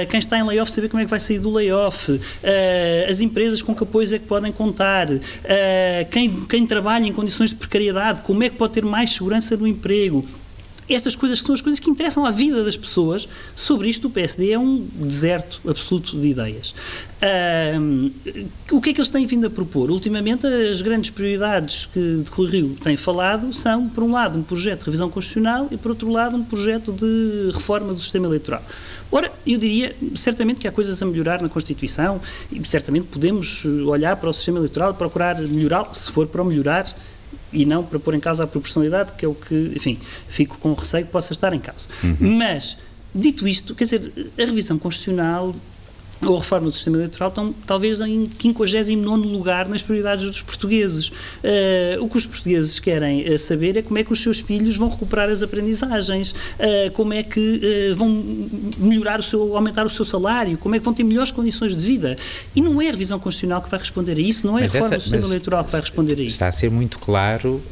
quem 0.08 0.18
está 0.18 0.38
em 0.38 0.44
layoff 0.44 0.70
saber 0.70 0.88
como 0.88 1.00
é 1.00 1.04
que 1.04 1.10
vai 1.10 1.18
sair 1.18 1.38
do 1.38 1.50
layoff, 1.50 2.20
as 3.08 3.20
empresas 3.20 3.62
com 3.62 3.74
que 3.74 3.82
apoios 3.82 4.12
é 4.12 4.18
que 4.18 4.26
podem 4.26 4.52
contar, 4.52 5.08
quem, 6.10 6.44
quem 6.44 6.66
trabalha 6.66 7.06
em 7.06 7.12
condições 7.12 7.50
de 7.50 7.56
precariedade, 7.56 8.22
como 8.22 8.42
é 8.42 8.48
que 8.48 8.56
pode 8.56 8.74
ter 8.74 8.84
mais 8.84 9.12
segurança 9.12 9.56
no 9.56 9.66
emprego 9.66 10.24
estas 10.88 11.16
coisas 11.16 11.40
que 11.40 11.46
são 11.46 11.54
as 11.54 11.60
coisas 11.60 11.80
que 11.80 11.90
interessam 11.90 12.26
à 12.26 12.30
vida 12.30 12.62
das 12.62 12.76
pessoas, 12.76 13.28
sobre 13.54 13.88
isto 13.88 14.08
o 14.08 14.10
PSD 14.10 14.52
é 14.52 14.58
um 14.58 14.86
deserto 14.94 15.60
absoluto 15.66 16.18
de 16.18 16.28
ideias. 16.28 16.74
Um, 17.80 18.10
o 18.70 18.80
que 18.80 18.90
é 18.90 18.92
que 18.92 19.00
eles 19.00 19.10
têm 19.10 19.26
vindo 19.26 19.46
a 19.46 19.50
propor? 19.50 19.90
Ultimamente, 19.90 20.46
as 20.46 20.82
grandes 20.82 21.10
prioridades 21.10 21.86
que 21.86 22.22
de 22.22 22.30
Rui 22.30 22.50
Rio 22.50 22.76
tem 22.82 22.96
falado 22.96 23.52
são, 23.54 23.88
por 23.88 24.04
um 24.04 24.12
lado, 24.12 24.38
um 24.38 24.42
projeto 24.42 24.80
de 24.80 24.86
revisão 24.86 25.08
constitucional 25.08 25.68
e, 25.70 25.76
por 25.76 25.90
outro 25.90 26.10
lado, 26.10 26.36
um 26.36 26.44
projeto 26.44 26.92
de 26.92 27.50
reforma 27.52 27.94
do 27.94 28.00
sistema 28.00 28.26
eleitoral. 28.26 28.62
Ora, 29.10 29.32
eu 29.46 29.58
diria 29.58 29.94
certamente 30.14 30.60
que 30.60 30.66
há 30.66 30.72
coisas 30.72 31.00
a 31.00 31.06
melhorar 31.06 31.40
na 31.40 31.48
Constituição 31.48 32.20
e 32.50 32.66
certamente 32.66 33.06
podemos 33.06 33.64
olhar 33.64 34.16
para 34.16 34.28
o 34.28 34.34
sistema 34.34 34.58
eleitoral 34.58 34.90
e 34.90 34.94
procurar 34.94 35.40
melhorá-lo, 35.40 35.94
se 35.94 36.10
for 36.10 36.26
para 36.26 36.42
o 36.42 36.44
melhorar 36.44 36.84
e 37.54 37.64
não 37.64 37.84
para 37.84 37.98
pôr 37.98 38.14
em 38.14 38.20
causa 38.20 38.44
a 38.44 38.46
proporcionalidade, 38.46 39.12
que 39.16 39.24
é 39.24 39.28
o 39.28 39.34
que, 39.34 39.72
enfim, 39.74 39.96
fico 40.28 40.58
com 40.58 40.74
receio 40.74 41.06
que 41.06 41.12
possa 41.12 41.32
estar 41.32 41.52
em 41.52 41.60
causa. 41.60 41.88
Uhum. 42.02 42.36
Mas, 42.36 42.76
dito 43.14 43.46
isto, 43.46 43.74
quer 43.74 43.84
dizer, 43.84 44.12
a 44.38 44.44
revisão 44.44 44.78
constitucional 44.78 45.54
ou 46.26 46.36
a 46.36 46.38
reforma 46.38 46.68
do 46.68 46.74
sistema 46.74 46.96
eleitoral 46.96 47.28
estão 47.28 47.54
talvez 47.66 48.00
em 48.00 48.28
59 48.38 49.26
lugar 49.28 49.68
nas 49.68 49.82
prioridades 49.82 50.26
dos 50.26 50.42
portugueses. 50.42 51.08
Uh, 51.08 52.00
o 52.00 52.08
que 52.08 52.16
os 52.16 52.26
portugueses 52.26 52.78
querem 52.78 53.28
uh, 53.28 53.38
saber 53.38 53.76
é 53.76 53.82
como 53.82 53.98
é 53.98 54.04
que 54.04 54.12
os 54.12 54.22
seus 54.22 54.40
filhos 54.40 54.76
vão 54.76 54.88
recuperar 54.88 55.28
as 55.28 55.42
aprendizagens, 55.42 56.32
uh, 56.32 56.90
como 56.92 57.12
é 57.12 57.22
que 57.22 57.92
vão 57.96 58.08
melhorar 58.78 59.20
o 59.20 59.22
seu, 59.22 59.56
aumentar 59.56 59.86
o 59.86 59.90
seu 59.90 60.04
salário, 60.04 60.56
como 60.58 60.74
é 60.74 60.78
que 60.78 60.84
vão 60.84 60.94
ter 60.94 61.04
melhores 61.04 61.30
condições 61.30 61.76
de 61.76 61.86
vida. 61.86 62.16
E 62.54 62.60
não 62.60 62.80
é 62.80 62.88
a 62.88 62.90
revisão 62.90 63.18
constitucional 63.18 63.62
que 63.62 63.70
vai 63.70 63.80
responder 63.80 64.16
a 64.16 64.20
isso, 64.20 64.46
não 64.46 64.58
é 64.58 64.62
mas 64.62 64.72
a 64.72 64.74
reforma 64.74 64.96
essa, 64.96 64.98
do 64.98 65.02
sistema 65.02 65.26
eleitoral 65.26 65.64
que 65.64 65.72
vai 65.72 65.80
responder 65.80 66.14
a 66.14 66.22
isso. 66.22 66.34
Está 66.34 66.48
a 66.48 66.52
ser 66.52 66.70
muito 66.70 66.98
claro, 66.98 67.62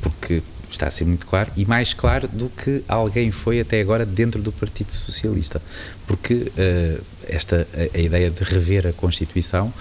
porque 0.00 0.42
está 0.72 0.86
a 0.86 0.90
ser 0.90 1.04
muito 1.04 1.26
claro 1.26 1.50
e 1.56 1.64
mais 1.64 1.94
claro 1.94 2.28
do 2.28 2.48
que 2.48 2.82
alguém 2.88 3.30
foi 3.30 3.60
até 3.60 3.80
agora 3.80 4.04
dentro 4.04 4.42
do 4.42 4.52
Partido 4.52 4.92
Socialista, 4.92 5.60
porque 6.06 6.34
uh, 6.34 7.04
esta 7.28 7.66
a, 7.74 7.98
a, 7.98 8.00
ideia 8.00 8.30
de 8.30 8.42
rever 8.44 8.86
a 8.86 8.92
Constituição 8.92 9.72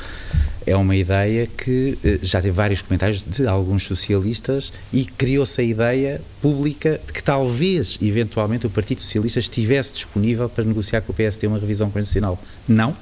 é 0.65 0.75
uma 0.75 0.95
ideia 0.95 1.45
que 1.45 1.97
uh, 2.03 2.25
já 2.25 2.41
teve 2.41 2.53
vários 2.53 2.81
comentários 2.81 3.21
de 3.21 3.47
alguns 3.47 3.83
socialistas 3.83 4.73
e 4.91 5.05
criou-se 5.05 5.59
a 5.61 5.63
ideia 5.63 6.21
pública 6.41 6.99
de 7.05 7.13
que 7.13 7.23
talvez, 7.23 7.97
eventualmente, 8.01 8.67
o 8.67 8.69
Partido 8.69 9.01
Socialista 9.01 9.39
estivesse 9.39 9.93
disponível 9.93 10.49
para 10.49 10.63
negociar 10.63 11.01
com 11.01 11.11
o 11.11 11.15
PSD 11.15 11.47
uma 11.47 11.59
revisão 11.59 11.89
constitucional. 11.89 12.41
Não? 12.67 12.95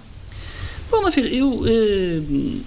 Bom, 0.92 1.10
ver, 1.10 1.34
eu, 1.34 1.50
uh, 1.50 2.66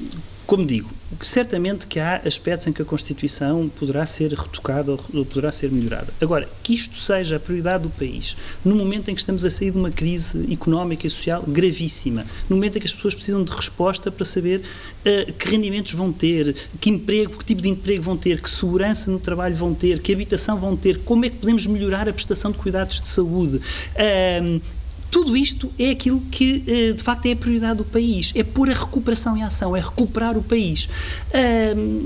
como 0.49 0.65
digo, 0.65 0.91
certamente 1.21 1.87
que 1.87 2.01
há 2.01 2.23
aspectos 2.25 2.67
em 2.67 2.73
que 2.73 2.81
a 2.81 2.85
Constituição 2.85 3.69
poderá 3.69 4.07
ser 4.07 4.33
retocada 4.33 4.93
ou 4.93 4.99
poderá 5.27 5.53
ser 5.53 5.71
melhorada. 5.71 6.09
Agora, 6.23 6.49
que 6.63 6.75
isto 6.75 6.97
seja 6.97 7.37
a 7.37 7.39
prioridade 7.39 7.83
do 7.83 7.91
país, 7.91 8.35
no 8.65 8.75
momento 8.75 9.11
em 9.11 9.15
que 9.15 9.21
estamos 9.21 9.45
a 9.45 9.51
sair 9.51 9.73
de 9.73 9.77
uma 9.77 9.91
crise 9.91 10.51
económica 10.51 11.07
e 11.07 11.11
social 11.11 11.45
gravíssima, 11.47 12.25
no 12.49 12.57
momento 12.57 12.77
em 12.77 12.81
que 12.81 12.87
as 12.87 12.95
pessoas 12.95 13.15
precisam 13.15 13.45
de 13.45 13.53
resposta 13.53 14.11
para 14.11 14.25
saber 14.25 14.61
uh, 14.61 15.33
que 15.35 15.51
rendimentos 15.51 15.93
vão 15.93 16.11
ter, 16.11 16.57
que 16.81 16.89
emprego, 16.89 17.37
que 17.37 17.45
tipo 17.45 17.61
de 17.61 17.69
emprego 17.69 18.03
vão 18.03 18.17
ter, 18.17 18.41
que 18.41 18.49
segurança 18.49 19.11
no 19.11 19.19
trabalho 19.19 19.55
vão 19.55 19.75
ter, 19.75 19.99
que 20.01 20.15
habitação 20.15 20.59
vão 20.59 20.75
ter, 20.75 21.01
como 21.01 21.27
é 21.27 21.29
que 21.29 21.37
podemos 21.37 21.67
melhorar 21.67 22.09
a 22.09 22.13
prestação 22.13 22.51
de 22.53 22.57
cuidados 22.57 23.03
de 23.03 23.09
saúde, 23.09 23.57
uh, 23.59 24.63
tudo 25.11 25.37
isto 25.37 25.73
é 25.79 25.91
aquilo 25.91 26.21
que, 26.31 26.63
eh, 26.67 26.93
de 26.93 27.03
facto, 27.03 27.27
é 27.27 27.33
a 27.33 27.37
prioridade 27.37 27.79
do 27.79 27.85
país. 27.85 28.33
É 28.35 28.43
pôr 28.43 28.71
a 28.71 28.75
recuperação 28.75 29.37
em 29.37 29.43
ação, 29.43 29.77
é 29.77 29.81
recuperar 29.81 30.37
o 30.37 30.43
país. 30.43 30.89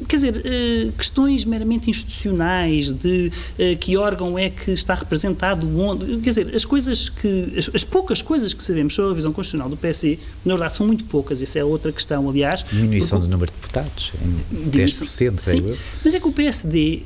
quer 0.08 0.16
dizer, 0.16 0.42
eh, 0.44 0.90
questões 0.96 1.44
meramente 1.44 1.90
institucionais, 1.90 2.92
de 2.92 3.32
uh, 3.58 3.76
que 3.78 3.96
órgão 3.96 4.38
é 4.38 4.50
que 4.50 4.70
está 4.70 4.94
representado 4.94 5.66
onde. 5.78 6.18
Quer 6.18 6.30
dizer, 6.30 6.54
as 6.54 6.64
coisas 6.64 7.08
que. 7.08 7.54
As, 7.56 7.70
as, 7.74 7.84
poucas 7.84 8.22
coisas 8.22 8.52
que 8.52 8.62
sabemos 8.62 8.94
sobre 8.94 9.12
a 9.12 9.14
visão 9.14 9.32
constitucional 9.32 9.68
do 9.68 9.76
PSD, 9.76 10.18
na 10.44 10.54
verdade, 10.54 10.76
são 10.76 10.86
muito 10.86 11.04
poucas. 11.04 11.42
Essa 11.42 11.58
é 11.58 11.64
outra 11.64 11.92
questão, 11.92 12.28
aliás. 12.28 12.64
Diminuição 12.70 13.18
porque, 13.18 13.28
do 13.28 13.30
número 13.30 13.50
de 13.50 13.56
deputados, 13.58 14.12
em 14.52 14.70
10%, 14.70 15.38
sim, 15.38 15.68
eu. 15.68 15.76
Mas 16.04 16.14
é 16.14 16.20
que 16.20 16.28
o 16.28 16.32
PSD, 16.32 17.02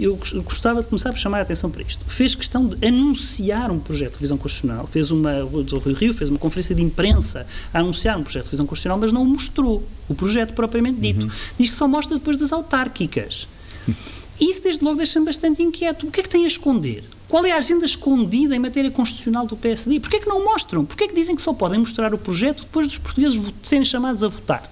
eu 0.00 0.18
gostava 0.44 0.82
de 0.82 0.88
começar 0.88 1.10
por 1.10 1.18
chamar 1.18 1.38
a 1.38 1.42
atenção 1.42 1.70
para 1.70 1.82
isto, 1.82 2.04
fez 2.06 2.34
questão 2.34 2.66
de 2.66 2.86
anunciar 2.86 3.70
um 3.70 3.78
projeto 3.78 4.12
de 4.12 4.18
revisão 4.18 4.38
constitucional, 4.38 4.86
fez 4.86 5.10
uma 5.10 5.37
do 5.44 5.78
Rio 5.78 5.94
Rio 5.94 6.14
fez 6.14 6.30
uma 6.30 6.38
conferência 6.38 6.74
de 6.74 6.82
imprensa 6.82 7.46
a 7.72 7.80
anunciar 7.80 8.18
um 8.18 8.22
projeto 8.22 8.44
de 8.44 8.50
revisão 8.50 8.66
constitucional, 8.66 8.98
mas 8.98 9.12
não 9.12 9.24
mostrou 9.24 9.82
o 10.08 10.14
projeto 10.14 10.54
propriamente 10.54 11.00
dito. 11.00 11.24
Uhum. 11.26 11.32
Diz 11.58 11.68
que 11.68 11.74
só 11.74 11.86
mostra 11.88 12.16
depois 12.16 12.36
das 12.36 12.52
autárquicas. 12.52 13.48
Isso, 14.40 14.62
desde 14.62 14.84
logo, 14.84 14.96
deixa-me 14.96 15.26
bastante 15.26 15.62
inquieto. 15.62 16.06
O 16.06 16.10
que 16.10 16.20
é 16.20 16.22
que 16.22 16.28
tem 16.28 16.44
a 16.44 16.46
esconder? 16.46 17.04
Qual 17.28 17.44
é 17.44 17.52
a 17.52 17.58
agenda 17.58 17.84
escondida 17.84 18.56
em 18.56 18.58
matéria 18.58 18.90
constitucional 18.90 19.46
do 19.46 19.56
PSD? 19.56 20.00
Porquê 20.00 20.16
é 20.16 20.20
que 20.20 20.28
não 20.28 20.44
mostram? 20.44 20.84
Porquê 20.84 21.04
é 21.04 21.08
que 21.08 21.14
dizem 21.14 21.36
que 21.36 21.42
só 21.42 21.52
podem 21.52 21.78
mostrar 21.78 22.14
o 22.14 22.18
projeto 22.18 22.62
depois 22.62 22.86
dos 22.86 22.98
portugueses 22.98 23.52
serem 23.62 23.84
chamados 23.84 24.24
a 24.24 24.28
votar? 24.28 24.70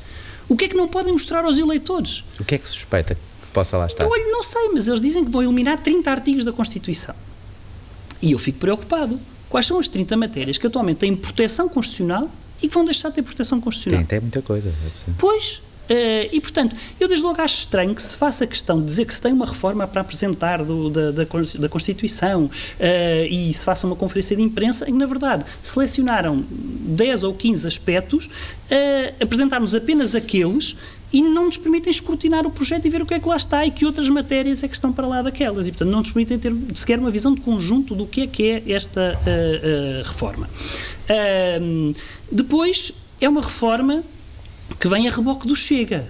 O 0.48 0.56
que 0.56 0.64
é 0.64 0.68
que 0.68 0.76
não 0.76 0.88
podem 0.88 1.12
mostrar 1.12 1.44
aos 1.44 1.58
eleitores? 1.58 2.24
O 2.40 2.44
que 2.44 2.54
é 2.54 2.58
que 2.58 2.68
suspeita 2.68 3.14
que 3.14 3.20
possa 3.52 3.76
lá 3.76 3.86
estar? 3.86 4.04
Eu 4.04 4.10
olho, 4.10 4.30
não 4.30 4.42
sei, 4.42 4.70
mas 4.72 4.88
eles 4.88 5.00
dizem 5.00 5.24
que 5.24 5.30
vão 5.30 5.42
eliminar 5.42 5.76
30 5.82 6.10
artigos 6.10 6.44
da 6.44 6.52
Constituição. 6.52 7.14
E 8.22 8.32
eu 8.32 8.38
fico 8.38 8.58
preocupado 8.58 9.20
quais 9.48 9.66
são 9.66 9.78
as 9.78 9.88
30 9.88 10.16
matérias 10.16 10.58
que 10.58 10.66
atualmente 10.66 10.98
têm 10.98 11.14
proteção 11.16 11.68
constitucional 11.68 12.30
e 12.62 12.68
que 12.68 12.74
vão 12.74 12.84
deixar 12.84 13.08
de 13.10 13.16
ter 13.16 13.22
proteção 13.22 13.60
constitucional. 13.60 14.04
Tem 14.06 14.18
até 14.18 14.20
muita 14.20 14.42
coisa. 14.42 14.68
É 14.68 15.10
pois, 15.18 15.60
Uh, 15.86 16.26
e, 16.32 16.40
portanto, 16.40 16.74
eu 16.98 17.06
desde 17.06 17.24
logo 17.24 17.40
acho 17.40 17.58
estranho 17.58 17.94
que 17.94 18.02
se 18.02 18.16
faça 18.16 18.44
questão 18.44 18.80
de 18.80 18.86
dizer 18.86 19.04
que 19.04 19.14
se 19.14 19.20
tem 19.20 19.32
uma 19.32 19.46
reforma 19.46 19.86
para 19.86 20.00
apresentar 20.00 20.64
do, 20.64 20.90
da, 20.90 21.12
da, 21.12 21.68
Constituição 21.68 22.46
uh, 22.46 22.50
e 23.30 23.54
se 23.54 23.64
faça 23.64 23.86
uma 23.86 23.94
conferência 23.94 24.34
de 24.34 24.42
imprensa, 24.42 24.88
e, 24.88 24.92
na 24.92 25.06
verdade, 25.06 25.44
selecionaram 25.62 26.44
10 26.50 27.22
ou 27.22 27.34
15 27.34 27.68
aspectos, 27.68 28.26
uh, 28.26 29.22
apresentaram-nos 29.22 29.76
apenas 29.76 30.16
aqueles 30.16 30.76
e 31.16 31.22
não 31.22 31.46
nos 31.46 31.56
permitem 31.56 31.90
escrutinar 31.90 32.46
o 32.46 32.50
projeto 32.50 32.84
e 32.84 32.90
ver 32.90 33.00
o 33.00 33.06
que 33.06 33.14
é 33.14 33.18
que 33.18 33.26
lá 33.26 33.38
está 33.38 33.64
e 33.64 33.70
que 33.70 33.86
outras 33.86 34.06
matérias 34.10 34.62
é 34.62 34.68
que 34.68 34.74
estão 34.74 34.92
para 34.92 35.06
lá 35.06 35.22
daquelas. 35.22 35.66
E, 35.66 35.72
portanto, 35.72 35.88
não 35.88 36.00
nos 36.00 36.10
permitem 36.10 36.38
ter 36.38 36.54
sequer 36.74 36.98
uma 36.98 37.10
visão 37.10 37.34
de 37.34 37.40
conjunto 37.40 37.94
do 37.94 38.06
que 38.06 38.20
é 38.20 38.26
que 38.26 38.50
é 38.50 38.62
esta 38.70 39.18
uh, 39.18 40.00
uh, 40.02 40.06
reforma. 40.06 40.46
Uh, 41.08 41.92
depois, 42.30 42.92
é 43.18 43.26
uma 43.30 43.40
reforma 43.40 44.04
que 44.78 44.86
vem 44.88 45.08
a 45.08 45.10
reboque 45.10 45.48
do 45.48 45.56
Chega. 45.56 46.06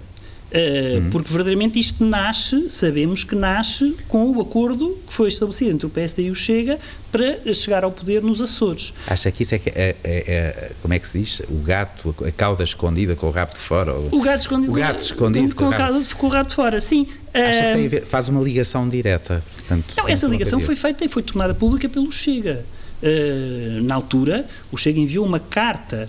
Uh, 0.47 0.99
uhum. 0.99 1.11
Porque 1.11 1.29
verdadeiramente 1.29 1.77
isto 1.79 2.05
nasce, 2.05 2.71
sabemos 2.71 3.25
que 3.25 3.35
nasce 3.35 3.97
com 4.07 4.31
o 4.31 4.41
acordo 4.41 4.97
que 5.05 5.13
foi 5.13 5.29
estabelecido 5.29 5.73
entre 5.73 5.87
o 5.87 5.91
PSD 5.91 6.25
e 6.25 6.31
o 6.31 6.37
Chega 6.37 6.79
para 7.11 7.53
chegar 7.53 7.83
ao 7.83 7.91
poder 7.91 8.23
nos 8.23 8.41
Açores. 8.41 8.95
Acha 9.09 9.31
que 9.33 9.43
isso 9.43 9.57
é, 9.57 9.59
que 9.59 9.71
é, 9.71 9.75
é, 9.75 9.97
é 10.05 10.73
como 10.81 10.95
é 10.95 11.01
que 11.01 11.09
se 11.09 11.19
diz? 11.19 11.43
O 11.51 11.59
gato, 11.63 12.15
a 12.25 12.31
cauda 12.31 12.63
escondida 12.63 13.17
com 13.17 13.27
o 13.27 13.31
rabo 13.31 13.55
de 13.55 13.61
fora? 13.61 13.93
O 13.93 14.21
gato 14.21 14.43
escondido, 14.43 14.71
o 14.71 14.75
gato 14.75 15.01
escondido 15.01 15.55
com, 15.55 15.65
com, 15.65 15.71
com, 15.73 15.77
rabo... 15.77 16.05
com 16.15 16.27
o 16.27 16.31
rabo 16.31 16.49
de 16.49 16.55
fora, 16.55 16.81
sim. 16.81 17.09
Acha 17.35 17.75
que 17.75 17.89
ver, 17.89 18.07
faz 18.07 18.29
uma 18.29 18.41
ligação 18.41 18.89
direta? 18.89 19.43
Portanto, 19.57 19.85
não, 19.97 20.09
essa 20.09 20.29
ligação 20.29 20.61
foi 20.61 20.77
feita 20.77 21.05
e 21.05 21.09
foi 21.09 21.23
tornada 21.23 21.55
pública 21.55 21.89
pelo 21.89 22.11
Chega. 22.13 22.65
Uh, 23.03 23.83
na 23.83 23.95
altura, 23.97 24.47
o 24.71 24.77
Chega 24.77 25.01
enviou 25.01 25.27
uma 25.27 25.41
carta 25.41 26.09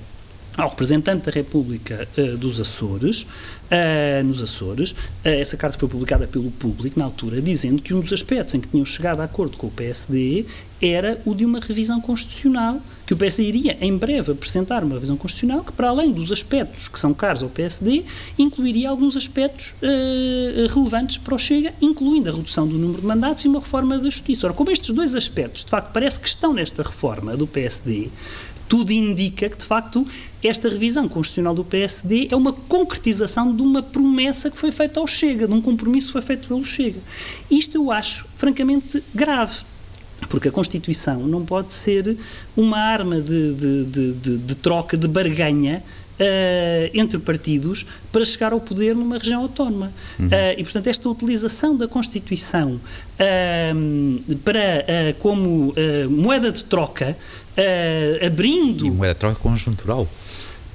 ao 0.58 0.70
representante 0.70 1.26
da 1.26 1.32
República 1.32 2.08
uh, 2.18 2.36
dos 2.36 2.60
Açores, 2.60 3.22
uh, 3.22 4.24
nos 4.26 4.42
Açores, 4.42 4.92
uh, 4.92 4.96
essa 5.24 5.56
carta 5.56 5.78
foi 5.78 5.88
publicada 5.88 6.28
pelo 6.28 6.50
público 6.50 7.00
na 7.00 7.06
altura, 7.06 7.40
dizendo 7.40 7.82
que 7.82 7.94
um 7.94 8.02
dos 8.02 8.12
aspectos 8.12 8.56
em 8.56 8.60
que 8.60 8.68
tinham 8.68 8.86
chegado 8.86 9.22
a 9.22 9.26
acordo 9.26 9.56
com 9.56 9.68
o 9.68 9.72
PSD 9.72 10.46
era 10.82 11.22
o 11.26 11.36
de 11.36 11.46
uma 11.46 11.60
revisão 11.60 12.02
constitucional, 12.02 12.82
que 13.08 13.14
o 13.14 13.18
PSD 13.18 13.48
iria 13.48 13.78
em 13.80 13.98
breve 13.98 14.34
apresentar 14.34 14.84
uma 14.84 14.96
revisão 14.96 15.16
constitucional 15.16 15.64
que, 15.64 15.72
para 15.72 15.88
além 15.88 16.12
dos 16.12 16.30
aspectos 16.30 16.90
que 16.90 17.00
são 17.00 17.14
caros 17.14 17.42
ao 17.42 17.50
PSD, 17.50 18.04
incluiria 18.38 18.90
alguns 18.90 19.16
aspectos 19.16 19.74
relevantes 20.70 21.18
para 21.18 21.34
o 21.34 21.40
Chega, 21.40 21.74
incluindo 21.82 22.30
a 22.30 22.34
redução 22.34 22.68
do 22.68 22.78
número 22.78 23.00
de 23.02 23.08
mandatos 23.08 23.46
e 23.46 23.48
uma 23.48 23.62
reforma 23.62 23.98
da 23.98 24.10
justiça. 24.10 24.48
Ora, 24.48 24.54
como 24.54 24.70
estes 24.70 24.94
dois 24.94 25.16
aspectos, 25.16 25.64
de 25.64 25.72
facto, 25.72 25.94
parece 25.94 26.20
que 26.20 26.28
estão 26.28 26.54
nesta 26.54 26.84
reforma 26.84 27.38
do 27.38 27.48
PSD, 27.48 28.10
tudo 28.68 28.92
indica 28.92 29.50
que, 29.50 29.58
de 29.58 29.66
facto, 29.66 30.06
esta 30.44 30.68
revisão 30.68 31.08
constitucional 31.08 31.56
do 31.56 31.64
PSD 31.64 32.28
é 32.30 32.36
uma 32.36 32.52
concretização 32.52 33.56
de 33.56 33.62
uma 33.62 33.82
promessa 33.82 34.52
que 34.52 34.58
foi 34.58 34.74
feita 34.74 35.00
ao 35.00 35.08
Chega, 35.08 35.48
de 35.48 35.54
um 35.54 35.62
compromisso 35.62 36.08
que 36.08 36.14
foi 36.14 36.22
feito 36.22 36.50
pelo 36.50 36.66
Chega. 36.66 37.00
Isto 37.50 37.78
eu 37.78 37.90
acho, 37.90 38.28
francamente, 38.36 39.02
grave. 39.16 39.60
Porque 40.30 40.48
a 40.48 40.52
Constituição 40.52 41.20
não 41.28 41.46
pode 41.46 41.74
ser 41.74 42.18
uma 42.56 42.80
arma 42.80 43.22
de, 43.22 43.54
de, 43.54 44.14
de, 44.14 44.38
de 44.38 44.56
troca, 44.56 44.98
de 44.98 45.08
barganha, 45.08 45.84
Uh, 46.20 46.90
entre 46.96 47.20
partidos 47.20 47.86
para 48.12 48.26
chegar 48.26 48.52
ao 48.52 48.60
poder 48.60 48.96
numa 48.96 49.20
região 49.20 49.44
autónoma. 49.44 49.94
Uhum. 50.18 50.26
Uh, 50.26 50.32
e, 50.58 50.64
portanto, 50.64 50.88
esta 50.88 51.08
utilização 51.08 51.78
da 51.78 51.88
Constituição 51.88 52.82
uh, 52.82 54.36
para, 54.38 55.14
como 55.20 55.76
moeda 56.10 56.52
de 56.52 56.64
troca 56.64 57.16
abrindo. 58.26 58.88
E 58.88 58.90
moeda 58.90 59.14
troca 59.14 59.36
conjuntural. 59.40 60.08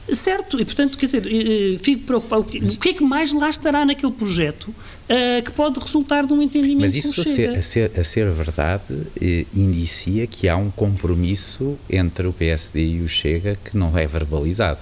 Certo, 0.09 0.61
e 0.61 0.65
portanto, 0.65 0.99
quer 0.99 1.07
dizer, 1.07 1.27
eh, 1.27 1.79
fico 1.79 2.03
preocupado. 2.03 2.43
O 2.43 2.79
que 2.79 2.89
é 2.89 2.93
que 2.93 3.05
mais 3.05 3.33
lá 3.33 3.49
estará 3.49 3.85
naquele 3.85 4.11
projeto 4.11 4.65
uh, 4.69 5.43
que 5.45 5.53
pode 5.53 5.79
resultar 5.79 6.27
de 6.27 6.33
um 6.33 6.43
entendimento 6.43 6.81
Mas 6.81 6.95
isso 6.95 7.21
a 7.21 7.25
ser, 7.25 7.57
a 7.57 7.63
ser, 7.63 7.93
a, 7.97 8.03
ser, 8.03 8.31
verdade 8.31 8.83
eh, 9.21 9.47
indicia 9.55 10.27
que 10.27 10.49
há 10.49 10.57
um 10.57 10.71
compromisso 10.71 11.79
entre 11.89 12.27
o 12.27 12.33
PSD 12.33 12.85
e 12.85 13.01
o 13.01 13.09
Chega 13.09 13.57
que 13.65 13.77
não 13.77 13.97
é 13.97 14.07
verbalizado. 14.07 14.81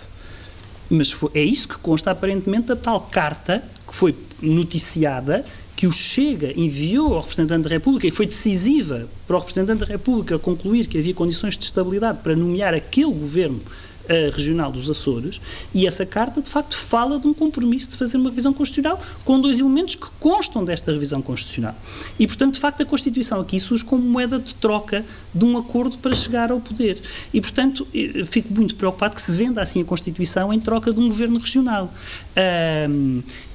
Mas 0.89 1.13
foi, 1.13 1.31
é 1.35 1.43
isso 1.43 1.69
que 1.69 1.79
consta 1.79 2.11
aparentemente 2.11 2.69
da 2.69 2.77
tal 2.77 3.03
carta 3.03 3.63
que 3.87 3.95
foi 3.95 4.17
noticiada 4.41 5.45
que 5.77 5.87
o 5.87 5.93
Chega 5.93 6.53
enviou 6.59 7.15
ao 7.15 7.21
representante 7.21 7.65
da 7.65 7.71
República 7.71 8.07
e 8.07 8.11
que 8.11 8.17
foi 8.17 8.27
decisiva 8.27 9.09
para 9.27 9.37
o 9.37 9.39
representante 9.39 9.81
da 9.81 9.87
República 9.87 10.39
concluir 10.39 10.87
que 10.87 10.99
havia 10.99 11.15
condições 11.15 11.57
de 11.57 11.65
estabilidade 11.65 12.19
para 12.23 12.35
nomear 12.35 12.75
aquele 12.75 13.13
governo 13.13 13.61
uh, 14.11 14.31
regional 14.35 14.71
dos 14.73 14.91
Açores, 14.91 15.41
e 15.73 15.87
essa 15.87 16.05
carta, 16.05 16.43
de 16.43 16.51
facto, 16.51 16.77
fala 16.77 17.19
de 17.19 17.27
um 17.27 17.33
compromisso 17.33 17.91
de 17.91 17.97
fazer 17.97 18.17
uma 18.17 18.29
revisão 18.31 18.53
constitucional 18.53 19.01
com 19.25 19.41
dois 19.41 19.61
elementos 19.61 19.95
que 19.95 20.07
constam 20.19 20.65
desta 20.65 20.93
revisão 20.93 21.23
constitucional. 21.23 21.75
E, 22.19 22.27
portanto, 22.27 22.55
de 22.55 22.61
facto, 22.61 22.83
a 22.83 22.87
Constituição 22.87 23.41
aqui 23.41 23.61
surge 23.61 23.85
como 23.85 24.03
moeda 24.03 24.39
de 24.39 24.55
troca 24.55 25.05
de 25.35 25.45
um 25.45 25.57
acordo 25.57 25.97
para 25.99 26.15
chegar 26.15 26.51
ao 26.51 26.61
poder. 26.61 27.01
E, 27.33 27.41
portanto, 27.41 27.87
fico 28.27 28.53
muito 28.53 28.75
preocupado 28.75 29.15
que 29.15 29.23
se 29.23 29.33
venda 29.33 29.63
assim 29.63 29.83
a 29.83 29.85
Constituição 29.85 30.53
em 30.53 30.59
troca 30.59 30.93
de 30.93 30.99
um 30.99 31.09
governo 31.09 31.39
regional. 31.39 31.93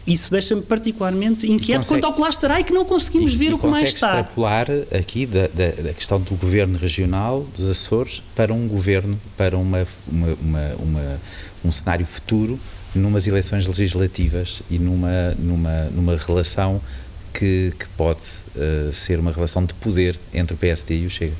Isso 0.08 0.32
deixa-me 0.32 0.62
particularmente 0.62 1.52
inquieto 1.52 1.88
quanto 1.88 2.06
ao 2.06 2.13
que 2.13 2.22
lá 2.22 2.30
estará 2.30 2.60
e 2.60 2.63
que 2.63 2.74
não 2.74 2.86
conseguimos 2.86 3.34
e, 3.34 3.38
ver 3.38 3.52
e 3.52 3.54
o 3.54 3.60
que 3.60 3.68
mais 3.68 3.89
está. 3.89 4.20
extrapolar 4.20 4.68
aqui 4.98 5.26
da, 5.26 5.48
da, 5.48 5.70
da, 5.82 5.94
questão 5.94 6.20
do 6.22 6.36
governo 6.36 6.78
regional 6.78 7.46
dos 7.58 7.70
Açores 7.70 8.22
para 8.36 8.54
um 8.54 8.68
governo, 8.68 9.20
para 9.36 9.58
uma, 9.58 9.88
uma, 10.08 10.38
uma, 10.41 10.76
uma 10.80 11.20
um 11.63 11.72
cenário 11.72 12.06
futuro 12.06 12.60
numas 12.94 13.28
eleições 13.28 13.68
legislativas 13.68 14.62
e 14.70 14.80
numa, 14.80 15.36
numa, 15.38 15.86
numa 15.86 16.15
relação 16.15 16.82
que, 17.34 17.74
que 17.78 17.86
pode 17.98 18.22
uh, 18.56 18.94
ser 18.94 19.20
uma 19.20 19.32
relação 19.32 19.65
de 19.65 19.74
poder 19.74 20.18
entre 20.34 20.54
o 20.54 20.58
PSD 20.58 21.02
e 21.02 21.06
o 21.06 21.10
Chega. 21.10 21.34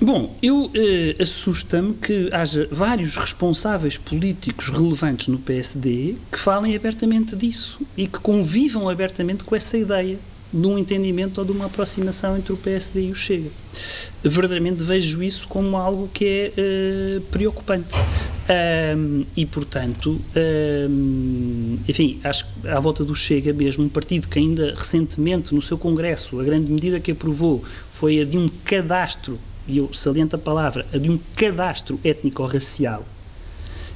Bom, 0.00 0.36
eu 0.42 0.70
eh, 0.74 1.22
assusta-me 1.22 1.94
que 1.94 2.28
haja 2.32 2.68
vários 2.70 3.16
responsáveis 3.16 3.96
políticos 3.96 4.68
relevantes 4.68 5.28
no 5.28 5.38
PSD 5.38 6.16
que 6.32 6.38
falem 6.38 6.74
abertamente 6.74 7.36
disso 7.36 7.78
e 7.96 8.06
que 8.08 8.18
convivam 8.18 8.88
abertamente 8.88 9.44
com 9.44 9.54
essa 9.54 9.78
ideia 9.78 10.18
de 10.52 10.66
um 10.66 10.76
entendimento 10.78 11.38
ou 11.38 11.44
de 11.44 11.52
uma 11.52 11.66
aproximação 11.66 12.36
entre 12.36 12.52
o 12.52 12.56
PSD 12.56 13.06
e 13.06 13.10
o 13.12 13.14
Chega. 13.14 13.50
Verdadeiramente 14.22 14.82
vejo 14.82 15.22
isso 15.22 15.46
como 15.48 15.76
algo 15.76 16.08
que 16.12 16.24
é 16.24 16.52
eh, 16.56 17.20
preocupante. 17.30 17.94
Um, 18.46 19.24
e, 19.34 19.46
portanto, 19.46 20.20
um, 20.90 21.78
enfim, 21.88 22.20
acho 22.22 22.44
que 22.44 22.68
à 22.68 22.78
volta 22.78 23.02
do 23.02 23.14
Chega 23.16 23.54
mesmo, 23.54 23.84
um 23.84 23.88
partido 23.88 24.28
que 24.28 24.38
ainda 24.38 24.74
recentemente 24.76 25.54
no 25.54 25.62
seu 25.62 25.78
Congresso, 25.78 26.38
a 26.38 26.44
grande 26.44 26.70
medida 26.70 27.00
que 27.00 27.12
aprovou 27.12 27.64
foi 27.90 28.20
a 28.20 28.24
de 28.24 28.36
um 28.36 28.48
cadastro 28.64 29.38
e 29.66 29.78
eu 29.78 29.92
saliento 29.92 30.36
a 30.36 30.38
palavra, 30.38 30.86
a 30.92 30.98
de 30.98 31.10
um 31.10 31.18
cadastro 31.36 31.98
étnico-racial, 32.04 33.04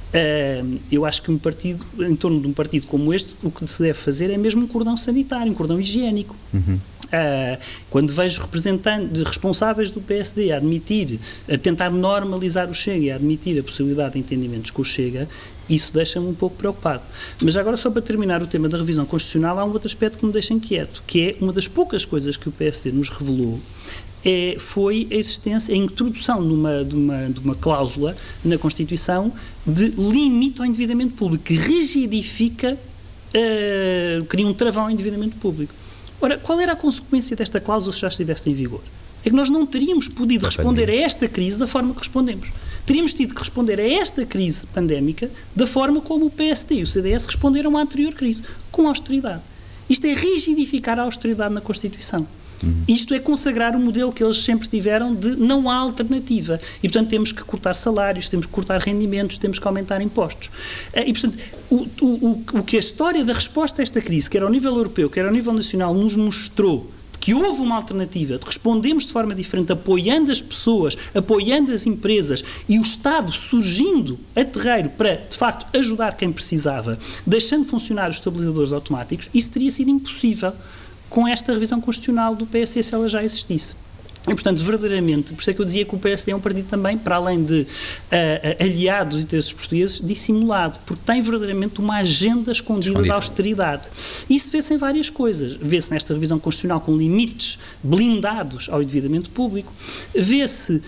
Uh, 0.09 0.81
eu 0.91 1.05
acho 1.05 1.23
que 1.23 1.31
um 1.31 1.37
partido, 1.37 1.85
em 1.99 2.17
torno 2.17 2.41
de 2.41 2.49
um 2.49 2.53
partido 2.53 2.87
como 2.87 3.13
este, 3.13 3.37
o 3.43 3.51
que 3.51 3.67
se 3.67 3.83
deve 3.83 3.99
fazer 3.99 4.31
é 4.31 4.39
mesmo 4.39 4.63
um 4.63 4.67
cordão 4.67 4.97
sanitário, 4.97 5.53
um 5.53 5.55
cordão 5.55 5.79
higiênico. 5.79 6.35
Uhum. 6.53 6.79
Uh, 7.09 7.59
quando 7.89 8.13
vejo 8.13 8.43
representantes 8.43 9.23
responsáveis 9.23 9.91
do 9.91 10.01
PSD 10.01 10.53
a 10.53 10.57
admitir, 10.57 11.19
a 11.51 11.57
tentar 11.57 11.91
normalizar 11.91 12.71
o 12.71 12.75
Chega 12.75 13.05
e 13.05 13.11
a 13.11 13.17
admitir 13.17 13.59
a 13.59 13.63
possibilidade 13.63 14.15
de 14.15 14.21
entendimentos 14.21 14.71
com 14.71 14.83
o 14.83 14.85
Chega, 14.85 15.29
isso 15.69 15.93
deixa-me 15.93 16.27
um 16.27 16.35
pouco 16.35 16.57
preocupado. 16.57 17.05
Mas 17.43 17.57
agora, 17.57 17.77
só 17.77 17.91
para 17.91 18.01
terminar 18.01 18.43
o 18.43 18.47
tema 18.47 18.69
da 18.69 18.79
revisão 18.79 19.05
constitucional, 19.05 19.59
há 19.59 19.65
um 19.65 19.73
outro 19.73 19.89
aspecto 19.89 20.19
que 20.19 20.25
me 20.25 20.33
deixa 20.33 20.55
inquieto, 20.55 21.03
que 21.07 21.31
é 21.31 21.37
uma 21.43 21.53
das 21.53 21.69
poucas 21.69 22.07
coisas 22.07 22.37
que 22.37 22.49
o 22.49 22.53
PSD 22.53 22.93
nos 22.93 23.11
revelou 23.11 23.59
é, 24.25 24.57
foi 24.59 25.07
a 25.11 25.15
existência, 25.15 25.75
a 25.75 25.79
introdução 25.79 26.47
de 26.47 26.53
uma, 26.53 26.85
de, 26.85 26.95
uma, 26.95 27.29
de 27.29 27.41
uma 27.41 27.55
cláusula 27.55 28.17
na 28.45 28.59
Constituição 28.59 29.33
de 29.67 29.89
limite 29.89 30.61
ao 30.61 30.67
endividamento 30.67 31.15
público, 31.15 31.45
que 31.45 31.55
rigidifica, 31.55 32.75
uh, 32.75 34.25
cria 34.25 34.47
um 34.47 34.55
travão 34.55 34.85
ao 34.85 34.91
endividamento 34.91 35.37
público. 35.37 35.73
Ora, 36.21 36.37
qual 36.39 36.61
era 36.61 36.73
a 36.73 36.77
consequência 36.77 37.37
desta 37.37 37.61
cláusula 37.61 37.93
se 37.93 38.01
já 38.01 38.09
estivesse 38.09 38.51
em 38.51 38.55
vigor? 38.55 38.81
É 39.25 39.31
que 39.31 39.37
nós 39.37 39.51
não 39.51 39.67
teríamos 39.67 40.09
podido 40.09 40.47
responder 40.47 40.89
a 40.89 40.95
esta 40.95 41.29
crise 41.29 41.59
da 41.59 41.67
forma 41.67 41.93
que 41.93 42.01
respondemos. 42.01 42.51
Teríamos 42.87 43.13
tido 43.13 43.35
que 43.35 43.41
responder 43.41 43.79
a 43.79 43.87
esta 43.87 44.25
crise 44.25 44.67
pandémica 44.67 45.31
da 45.55 45.67
forma 45.67 46.01
como 46.01 46.27
o 46.27 46.31
PSD 46.31 46.77
e 46.77 46.83
o 46.83 46.87
CDS 46.87 47.27
responderam 47.27 47.77
à 47.77 47.83
anterior 47.83 48.15
crise, 48.15 48.43
com 48.71 48.89
austeridade. 48.89 49.43
Isto 49.89 50.07
é 50.07 50.15
rigidificar 50.15 50.99
a 50.99 51.03
austeridade 51.03 51.53
na 51.53 51.61
Constituição. 51.61 52.27
Uhum. 52.63 52.85
Isto 52.89 53.15
é 53.15 53.19
consagrar 53.19 53.77
o 53.77 53.79
modelo 53.79 54.13
que 54.13 54.23
eles 54.23 54.39
sempre 54.39 54.69
tiveram 54.69 55.15
de 55.15 55.37
não 55.37 55.71
há 55.71 55.77
alternativa. 55.77 56.61
E, 56.83 56.89
portanto, 56.89 57.09
temos 57.09 57.33
que 57.33 57.43
cortar 57.43 57.75
salários, 57.75 58.29
temos 58.29 58.47
que 58.47 58.53
cortar 58.53 58.81
rendimentos, 58.81 59.39
temos 59.39 59.59
que 59.59 59.67
aumentar 59.67 60.01
impostos. 60.01 60.51
Eh, 60.93 61.09
e, 61.09 61.13
portanto, 61.13 61.39
o, 61.71 61.87
o, 62.01 62.45
o 62.55 62.63
que 62.63 62.77
a 62.77 62.81
história 62.81 63.25
da 63.25 63.33
resposta 63.33 63.83
a 63.83 63.85
esta 63.85 64.01
crise, 64.01 64.29
quer 64.29 64.43
ao 64.43 64.51
nível 64.51 64.77
europeu, 64.77 65.09
quer 65.09 65.25
ao 65.25 65.33
nível 65.33 65.53
nacional, 65.53 65.95
nos 65.95 66.17
mostrou 66.17 66.91
que 67.21 67.35
houve 67.35 67.61
uma 67.61 67.77
alternativa, 67.77 68.39
respondemos 68.45 69.07
de 69.07 69.13
forma 69.13 69.35
diferente, 69.35 69.73
apoiando 69.73 70.31
as 70.31 70.41
pessoas, 70.41 70.97
apoiando 71.15 71.73
as 71.73 71.87
empresas 71.87 72.45
e 72.69 72.79
o 72.79 72.83
Estado 72.83 73.33
surgindo 73.33 74.19
a 74.35 74.45
terreiro 74.45 74.89
para, 74.91 75.17
de 75.17 75.37
facto, 75.37 75.67
ajudar 75.77 76.17
quem 76.17 76.33
precisava, 76.33 76.99
deixando 77.27 77.65
funcionar 77.65 78.09
os 78.09 78.17
estabilizadores 78.17 78.73
automáticos, 78.73 79.29
isso 79.35 79.51
teria 79.51 79.71
sido 79.71 79.91
impossível 79.91 80.53
com 81.09 81.27
esta 81.27 81.53
revisão 81.53 81.81
constitucional 81.81 82.35
do 82.35 82.47
PSD 82.47 82.83
se 82.83 82.95
ela 82.95 83.09
já 83.09 83.23
existisse. 83.25 83.77
E, 84.27 84.35
portanto, 84.35 84.63
verdadeiramente, 84.63 85.33
por 85.33 85.41
isso 85.41 85.51
é 85.51 85.55
que 85.55 85.61
eu 85.61 85.65
dizia 85.65 85.85
que 85.85 85.95
o 85.95 85.99
PSD 85.99 86.33
é 86.33 86.37
um 86.37 86.41
partido 86.41 86.69
também, 86.69 86.99
para 86.99 87.17
além 87.17 87.43
de 87.43 87.63
uh, 87.63 87.67
aliado 88.63 89.11
dos 89.11 89.25
interesses 89.25 89.53
portugueses, 89.53 90.01
dissimulado, 90.01 90.79
porque 90.85 91.03
tem 91.07 91.23
verdadeiramente 91.23 91.81
uma 91.81 91.97
agenda 91.97 92.53
escondida 92.53 92.91
Escondido. 92.91 93.09
da 93.09 93.15
austeridade. 93.15 93.89
E 94.29 94.35
isso 94.35 94.51
vê-se 94.51 94.75
em 94.75 94.77
várias 94.77 95.09
coisas. 95.09 95.55
Vê-se 95.55 95.91
nesta 95.91 96.13
revisão 96.13 96.39
constitucional 96.39 96.81
com 96.81 96.95
limites 96.97 97.59
blindados 97.83 98.69
ao 98.71 98.83
endividamento 98.83 99.31
público, 99.31 99.73
vê-se 100.15 100.83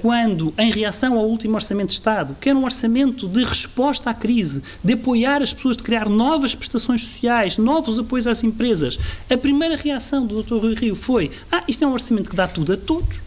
quando, 0.00 0.52
em 0.58 0.70
reação 0.70 1.18
ao 1.18 1.28
último 1.28 1.54
Orçamento 1.54 1.88
de 1.88 1.94
Estado, 1.94 2.36
que 2.40 2.48
era 2.48 2.58
um 2.58 2.64
orçamento 2.64 3.28
de 3.28 3.44
resposta 3.44 4.10
à 4.10 4.14
crise, 4.14 4.62
de 4.82 4.94
apoiar 4.94 5.42
as 5.42 5.52
pessoas, 5.52 5.76
de 5.76 5.82
criar 5.82 6.08
novas 6.08 6.54
prestações 6.54 7.06
sociais, 7.06 7.58
novos 7.58 7.98
apoios 7.98 8.26
às 8.26 8.42
empresas, 8.42 8.98
a 9.30 9.36
primeira 9.36 9.76
reação 9.76 10.26
do 10.26 10.42
Dr. 10.42 10.54
Rui 10.54 10.74
Rio 10.74 10.94
foi: 10.94 11.30
ah, 11.50 11.62
isto 11.68 11.84
é 11.84 11.86
um 11.86 11.92
orçamento 11.92 12.30
que 12.30 12.36
dá 12.36 12.48
tudo 12.48 12.72
a 12.72 12.76
todos. 12.76 13.20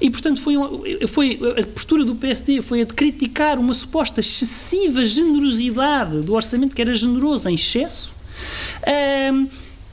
E, 0.00 0.10
portanto, 0.10 0.40
foi, 0.40 0.54
foi, 1.06 1.38
a 1.58 1.66
postura 1.68 2.04
do 2.04 2.16
PSD 2.16 2.60
foi 2.60 2.82
a 2.82 2.84
de 2.84 2.92
criticar 2.92 3.58
uma 3.58 3.72
suposta 3.72 4.20
excessiva 4.20 5.04
generosidade 5.04 6.20
do 6.22 6.34
orçamento, 6.34 6.74
que 6.74 6.82
era 6.82 6.92
generoso 6.92 7.48
em 7.48 7.54
excesso. 7.54 8.12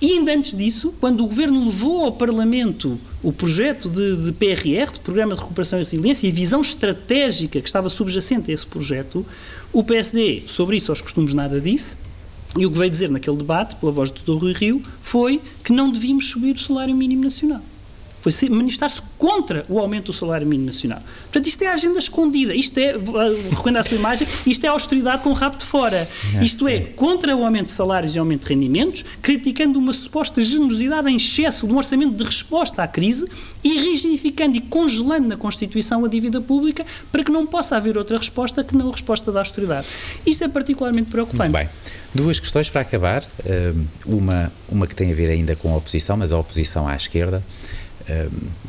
E 0.01 0.13
ainda 0.13 0.33
antes 0.33 0.55
disso, 0.55 0.93
quando 0.99 1.23
o 1.23 1.27
Governo 1.27 1.63
levou 1.63 2.05
ao 2.05 2.11
Parlamento 2.11 2.99
o 3.21 3.31
projeto 3.31 3.87
de, 3.87 4.25
de, 4.25 4.31
PRR, 4.31 4.91
de 4.91 4.99
Programa 4.99 5.35
de 5.35 5.41
Recuperação 5.41 5.77
e 5.77 5.83
Resiliência, 5.83 6.25
e 6.25 6.31
a 6.31 6.33
visão 6.33 6.61
estratégica 6.61 7.61
que 7.61 7.67
estava 7.67 7.87
subjacente 7.87 8.49
a 8.49 8.53
esse 8.53 8.65
projeto, 8.65 9.23
o 9.71 9.83
PSD, 9.83 10.43
sobre 10.47 10.77
isso 10.77 10.91
aos 10.91 11.01
costumes 11.01 11.35
nada 11.35 11.61
disse, 11.61 11.97
e 12.57 12.65
o 12.65 12.71
que 12.71 12.77
veio 12.79 12.89
dizer 12.89 13.11
naquele 13.11 13.37
debate, 13.37 13.75
pela 13.75 13.91
voz 13.91 14.09
do 14.09 14.19
Dr. 14.21 14.41
Rui 14.41 14.53
Rio, 14.53 14.81
foi 15.01 15.39
que 15.63 15.71
não 15.71 15.91
devíamos 15.91 16.29
subir 16.29 16.55
o 16.55 16.59
salário 16.59 16.95
mínimo 16.95 17.23
nacional 17.23 17.61
foi 18.21 18.49
manifestar-se 18.49 19.01
contra 19.17 19.65
o 19.67 19.79
aumento 19.79 20.07
do 20.07 20.13
salário 20.13 20.45
mínimo 20.45 20.67
nacional. 20.67 21.01
Portanto, 21.23 21.47
isto 21.47 21.61
é 21.63 21.67
a 21.67 21.73
agenda 21.73 21.99
escondida, 21.99 22.53
isto 22.53 22.77
é, 22.77 22.93
recorrendo 23.49 23.77
à 23.77 23.83
sua 23.83 23.97
imagem, 23.97 24.27
isto 24.45 24.63
é 24.63 24.69
austeridade 24.69 25.23
com 25.23 25.31
o 25.31 25.33
rabo 25.33 25.57
de 25.57 25.65
fora. 25.65 26.07
Isto 26.41 26.67
é, 26.67 26.79
contra 26.81 27.35
o 27.35 27.43
aumento 27.43 27.65
de 27.65 27.71
salários 27.71 28.15
e 28.15 28.19
aumento 28.19 28.43
de 28.43 28.53
rendimentos, 28.53 29.03
criticando 29.21 29.79
uma 29.79 29.93
suposta 29.93 30.43
generosidade 30.43 31.09
em 31.09 31.17
excesso 31.17 31.65
de 31.65 31.73
um 31.73 31.77
orçamento 31.77 32.15
de 32.15 32.23
resposta 32.23 32.83
à 32.83 32.87
crise 32.87 33.27
e 33.63 33.79
rigidificando 33.79 34.57
e 34.57 34.61
congelando 34.61 35.27
na 35.27 35.37
Constituição 35.37 36.05
a 36.05 36.07
dívida 36.07 36.39
pública 36.39 36.85
para 37.11 37.23
que 37.23 37.31
não 37.31 37.45
possa 37.45 37.75
haver 37.75 37.97
outra 37.97 38.17
resposta 38.17 38.63
que 38.63 38.75
não 38.75 38.89
a 38.89 38.91
resposta 38.91 39.31
da 39.31 39.39
austeridade. 39.39 39.87
Isto 40.25 40.43
é 40.43 40.47
particularmente 40.47 41.09
preocupante. 41.09 41.51
Muito 41.51 41.59
bem. 41.59 41.69
Duas 42.13 42.39
questões 42.39 42.69
para 42.69 42.81
acabar. 42.81 43.25
Uma, 44.05 44.51
uma 44.69 44.85
que 44.85 44.95
tem 44.95 45.11
a 45.11 45.15
ver 45.15 45.29
ainda 45.29 45.55
com 45.55 45.73
a 45.73 45.77
oposição, 45.77 46.17
mas 46.17 46.31
a 46.31 46.37
oposição 46.37 46.87
à 46.87 46.95
esquerda 46.95 47.43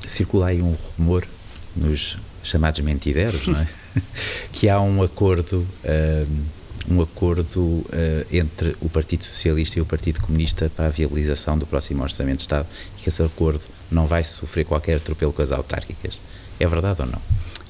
circula 0.07 0.49
aí 0.49 0.63
um 0.63 0.77
rumor 0.97 1.27
nos 1.75 2.19
chamados 2.43 2.81
mentideiros, 2.81 3.47
não 3.47 3.61
é? 3.61 3.69
que 4.53 4.69
há 4.69 4.81
um 4.81 5.03
acordo 5.03 5.67
um, 5.85 6.95
um 6.95 7.01
acordo 7.01 7.61
uh, 7.61 7.87
entre 8.31 8.77
o 8.81 8.89
Partido 8.89 9.25
Socialista 9.25 9.79
e 9.79 9.83
o 9.83 9.87
Partido 9.87 10.21
Comunista 10.21 10.71
para 10.75 10.87
a 10.87 10.91
viabilização 10.91 11.57
do 11.57 11.67
próximo 11.67 12.03
Orçamento 12.03 12.39
de 12.39 12.43
Estado 12.43 12.67
e 12.99 13.03
que 13.03 13.09
esse 13.09 13.23
acordo 13.23 13.63
não 13.91 14.07
vai 14.07 14.25
sofrer 14.25 14.65
qualquer 14.65 14.97
atropelo 14.97 15.33
com 15.33 15.43
as 15.43 15.53
autárquicas. 15.53 16.19
É 16.59 16.67
verdade 16.67 17.03
ou 17.03 17.07
não? 17.07 17.23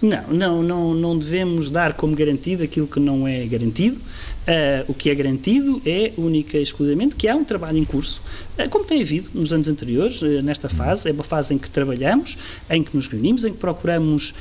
Não, 0.02 0.32
não, 0.32 0.62
não, 0.64 0.94
não 0.94 1.16
devemos 1.16 1.70
dar 1.70 1.92
como 1.92 2.16
garantido 2.16 2.64
aquilo 2.64 2.88
que 2.88 2.98
não 2.98 3.26
é 3.26 3.46
garantido. 3.46 4.00
Uh, 4.42 4.90
o 4.90 4.94
que 4.94 5.08
é 5.08 5.14
garantido 5.14 5.80
é 5.86 6.12
única 6.16 6.58
e 6.58 6.62
exclusivamente 6.62 7.14
que 7.14 7.28
há 7.28 7.36
um 7.36 7.44
trabalho 7.44 7.78
em 7.78 7.84
curso, 7.84 8.20
uh, 8.58 8.68
como 8.68 8.84
tem 8.84 9.00
havido 9.00 9.30
nos 9.32 9.52
anos 9.52 9.68
anteriores, 9.68 10.20
uh, 10.20 10.42
nesta 10.42 10.68
fase, 10.68 11.08
é 11.08 11.12
uma 11.12 11.22
fase 11.22 11.54
em 11.54 11.58
que 11.58 11.70
trabalhamos, 11.70 12.36
em 12.68 12.82
que 12.82 12.96
nos 12.96 13.06
reunimos, 13.06 13.44
em 13.44 13.52
que 13.52 13.58
procuramos 13.58 14.34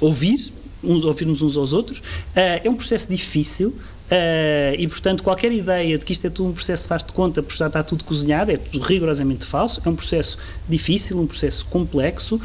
ouvir, 0.00 0.52
uns, 0.82 1.02
ouvirmos 1.02 1.42
uns 1.42 1.56
aos 1.56 1.72
outros. 1.72 2.00
é 2.36 2.70
um 2.70 2.74
processo 2.76 3.08
difícil, 3.08 3.74
Uh, 4.04 4.76
e, 4.76 4.86
portanto, 4.86 5.22
qualquer 5.22 5.50
ideia 5.50 5.96
de 5.96 6.04
que 6.04 6.12
isto 6.12 6.26
é 6.26 6.30
tudo 6.30 6.50
um 6.50 6.52
processo 6.52 6.86
faz 6.86 7.02
de 7.02 7.12
conta, 7.12 7.42
porque 7.42 7.56
já 7.56 7.68
está 7.68 7.82
tudo 7.82 8.04
cozinhado, 8.04 8.50
é 8.50 8.56
tudo 8.56 8.84
rigorosamente 8.84 9.46
falso. 9.46 9.80
É 9.84 9.88
um 9.88 9.94
processo 9.94 10.36
difícil, 10.68 11.18
um 11.18 11.26
processo 11.26 11.64
complexo. 11.66 12.36
Uh, 12.36 12.40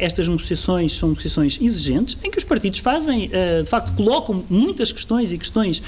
estas 0.00 0.28
negociações 0.28 0.94
são 0.94 1.08
negociações 1.08 1.58
exigentes, 1.60 2.16
em 2.22 2.30
que 2.30 2.38
os 2.38 2.44
partidos 2.44 2.78
fazem, 2.78 3.26
uh, 3.26 3.64
de 3.64 3.68
facto, 3.68 3.94
colocam 3.94 4.44
muitas 4.48 4.92
questões 4.92 5.32
e 5.32 5.38
questões, 5.38 5.82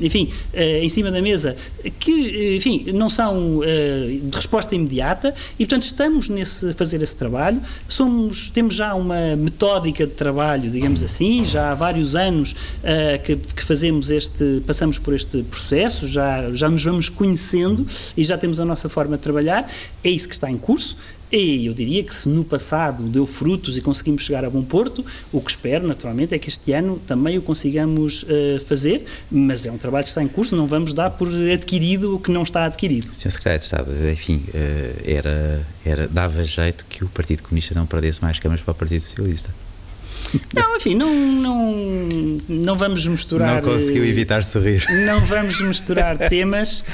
enfim, 0.00 0.30
em 0.54 0.88
cima 0.88 1.10
da 1.10 1.20
mesa, 1.20 1.56
que, 1.98 2.56
enfim, 2.56 2.86
não 2.94 3.10
são 3.10 3.60
de 3.60 4.36
resposta 4.36 4.74
imediata, 4.74 5.34
e, 5.58 5.66
portanto, 5.66 5.82
estamos 5.82 6.28
nesse, 6.28 6.72
fazer 6.74 7.02
esse 7.02 7.16
trabalho. 7.16 7.60
Somos, 7.88 8.50
temos 8.50 8.74
já 8.74 8.94
uma 8.94 9.36
metódica 9.36 10.06
de 10.06 10.12
trabalho, 10.12 10.70
digamos 10.70 11.02
assim, 11.02 11.44
já 11.44 11.72
há 11.72 11.74
vários 11.74 12.16
anos 12.16 12.53
uh, 12.54 13.22
que, 13.22 13.36
que, 13.36 13.62
fazemos 13.62 14.10
este, 14.10 14.62
passamos 14.66 14.98
por 14.98 15.14
este 15.14 15.42
processo, 15.42 16.06
já, 16.06 16.50
já 16.52 16.68
nos 16.68 16.84
vamos 16.84 17.08
conhecendo 17.08 17.86
e 18.16 18.24
já 18.24 18.38
temos 18.38 18.60
a 18.60 18.64
nossa 18.64 18.88
forma 18.88 19.16
de 19.16 19.22
trabalhar, 19.22 19.70
é 20.02 20.10
isso 20.10 20.28
que 20.28 20.34
está 20.34 20.50
em 20.50 20.56
curso. 20.56 20.96
E 21.36 21.66
eu 21.66 21.74
diria 21.74 22.04
que 22.04 22.14
se 22.14 22.28
no 22.28 22.44
passado 22.44 23.02
deu 23.04 23.26
frutos 23.26 23.76
e 23.76 23.80
conseguimos 23.80 24.22
chegar 24.22 24.44
a 24.44 24.50
bom 24.50 24.62
porto, 24.62 25.04
o 25.32 25.40
que 25.40 25.50
espero, 25.50 25.84
naturalmente, 25.84 26.32
é 26.32 26.38
que 26.38 26.48
este 26.48 26.72
ano 26.72 27.00
também 27.08 27.36
o 27.36 27.42
consigamos 27.42 28.22
uh, 28.22 28.60
fazer, 28.66 29.04
mas 29.28 29.66
é 29.66 29.72
um 29.72 29.78
trabalho 29.78 30.04
que 30.04 30.10
está 30.10 30.22
em 30.22 30.28
curso, 30.28 30.54
não 30.54 30.68
vamos 30.68 30.92
dar 30.92 31.10
por 31.10 31.28
adquirido 31.52 32.14
o 32.14 32.20
que 32.20 32.30
não 32.30 32.44
está 32.44 32.66
adquirido. 32.66 33.12
Sr. 33.12 33.32
Secretário 33.32 33.58
de 33.58 33.64
Estado, 33.64 34.10
enfim, 34.12 34.44
uh, 34.48 35.02
era, 35.04 35.66
era, 35.84 36.06
dava 36.06 36.44
jeito 36.44 36.86
que 36.88 37.02
o 37.02 37.08
Partido 37.08 37.42
Comunista 37.42 37.74
não 37.74 37.84
perdesse 37.84 38.22
mais 38.22 38.38
câmaras 38.38 38.62
para 38.62 38.70
o 38.70 38.74
Partido 38.74 39.00
Socialista. 39.00 39.50
Não, 40.54 40.76
enfim, 40.76 40.94
não, 40.94 41.14
não, 41.14 42.40
não 42.48 42.76
vamos 42.76 43.06
misturar. 43.06 43.62
Não 43.62 43.72
conseguiu 43.72 44.04
evitar 44.04 44.42
sorrir. 44.42 44.84
Não 45.06 45.20
vamos 45.24 45.60
misturar 45.60 46.16
temas. 46.28 46.80
Uh, 46.80 46.84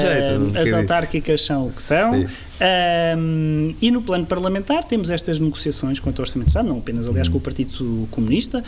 jeito, 0.00 0.58
as 0.58 0.72
autárquicas 0.72 1.42
são 1.42 1.66
o 1.66 1.72
que 1.72 1.82
são. 1.82 2.14
Sim. 2.14 2.26
Um, 2.62 3.74
e 3.80 3.90
no 3.90 4.02
plano 4.02 4.24
parlamentar 4.24 4.84
temos 4.84 5.10
estas 5.10 5.40
negociações 5.40 5.98
quanto 5.98 6.20
ao 6.20 6.22
Orçamento 6.22 6.46
de 6.46 6.50
Estado, 6.50 6.68
não 6.68 6.78
apenas, 6.78 7.08
aliás, 7.08 7.28
com 7.28 7.38
o 7.38 7.40
Partido 7.40 8.06
Comunista, 8.10 8.62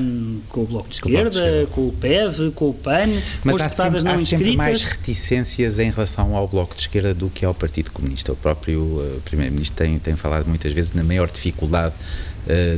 um, 0.00 0.40
com 0.48 0.62
o 0.62 0.66
Bloco 0.66 0.88
de 0.88 0.94
Esquerda, 0.94 1.66
com 1.70 1.88
o, 1.88 1.92
PEV, 1.92 2.50
com 2.52 2.70
o 2.70 2.74
PAN, 2.74 3.08
Mas 3.44 3.56
com 3.56 3.62
as 3.62 3.72
deputadas 3.72 4.04
não 4.04 4.12
há 4.12 4.14
inscritas. 4.14 4.56
Mas 4.56 4.66
há 4.66 4.70
mais 4.70 4.84
reticências 4.84 5.78
em 5.78 5.90
relação 5.90 6.34
ao 6.34 6.48
Bloco 6.48 6.74
de 6.74 6.80
Esquerda 6.80 7.12
do 7.12 7.28
que 7.28 7.44
ao 7.44 7.52
Partido 7.52 7.90
Comunista. 7.90 8.32
O 8.32 8.36
próprio 8.36 8.80
uh, 8.80 9.20
Primeiro-Ministro 9.24 9.76
tem, 9.76 9.98
tem 9.98 10.16
falado 10.16 10.46
muitas 10.46 10.72
vezes 10.72 10.94
na 10.94 11.04
maior 11.04 11.30
dificuldade 11.30 11.94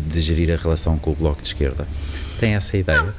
de 0.08 0.20
gerir 0.20 0.52
a 0.52 0.56
relação 0.56 0.98
com 0.98 1.12
o 1.12 1.14
Bloco 1.14 1.40
de 1.40 1.48
Esquerda. 1.48 1.86
Tem 2.38 2.54
essa 2.54 2.76
ideia? 2.76 3.14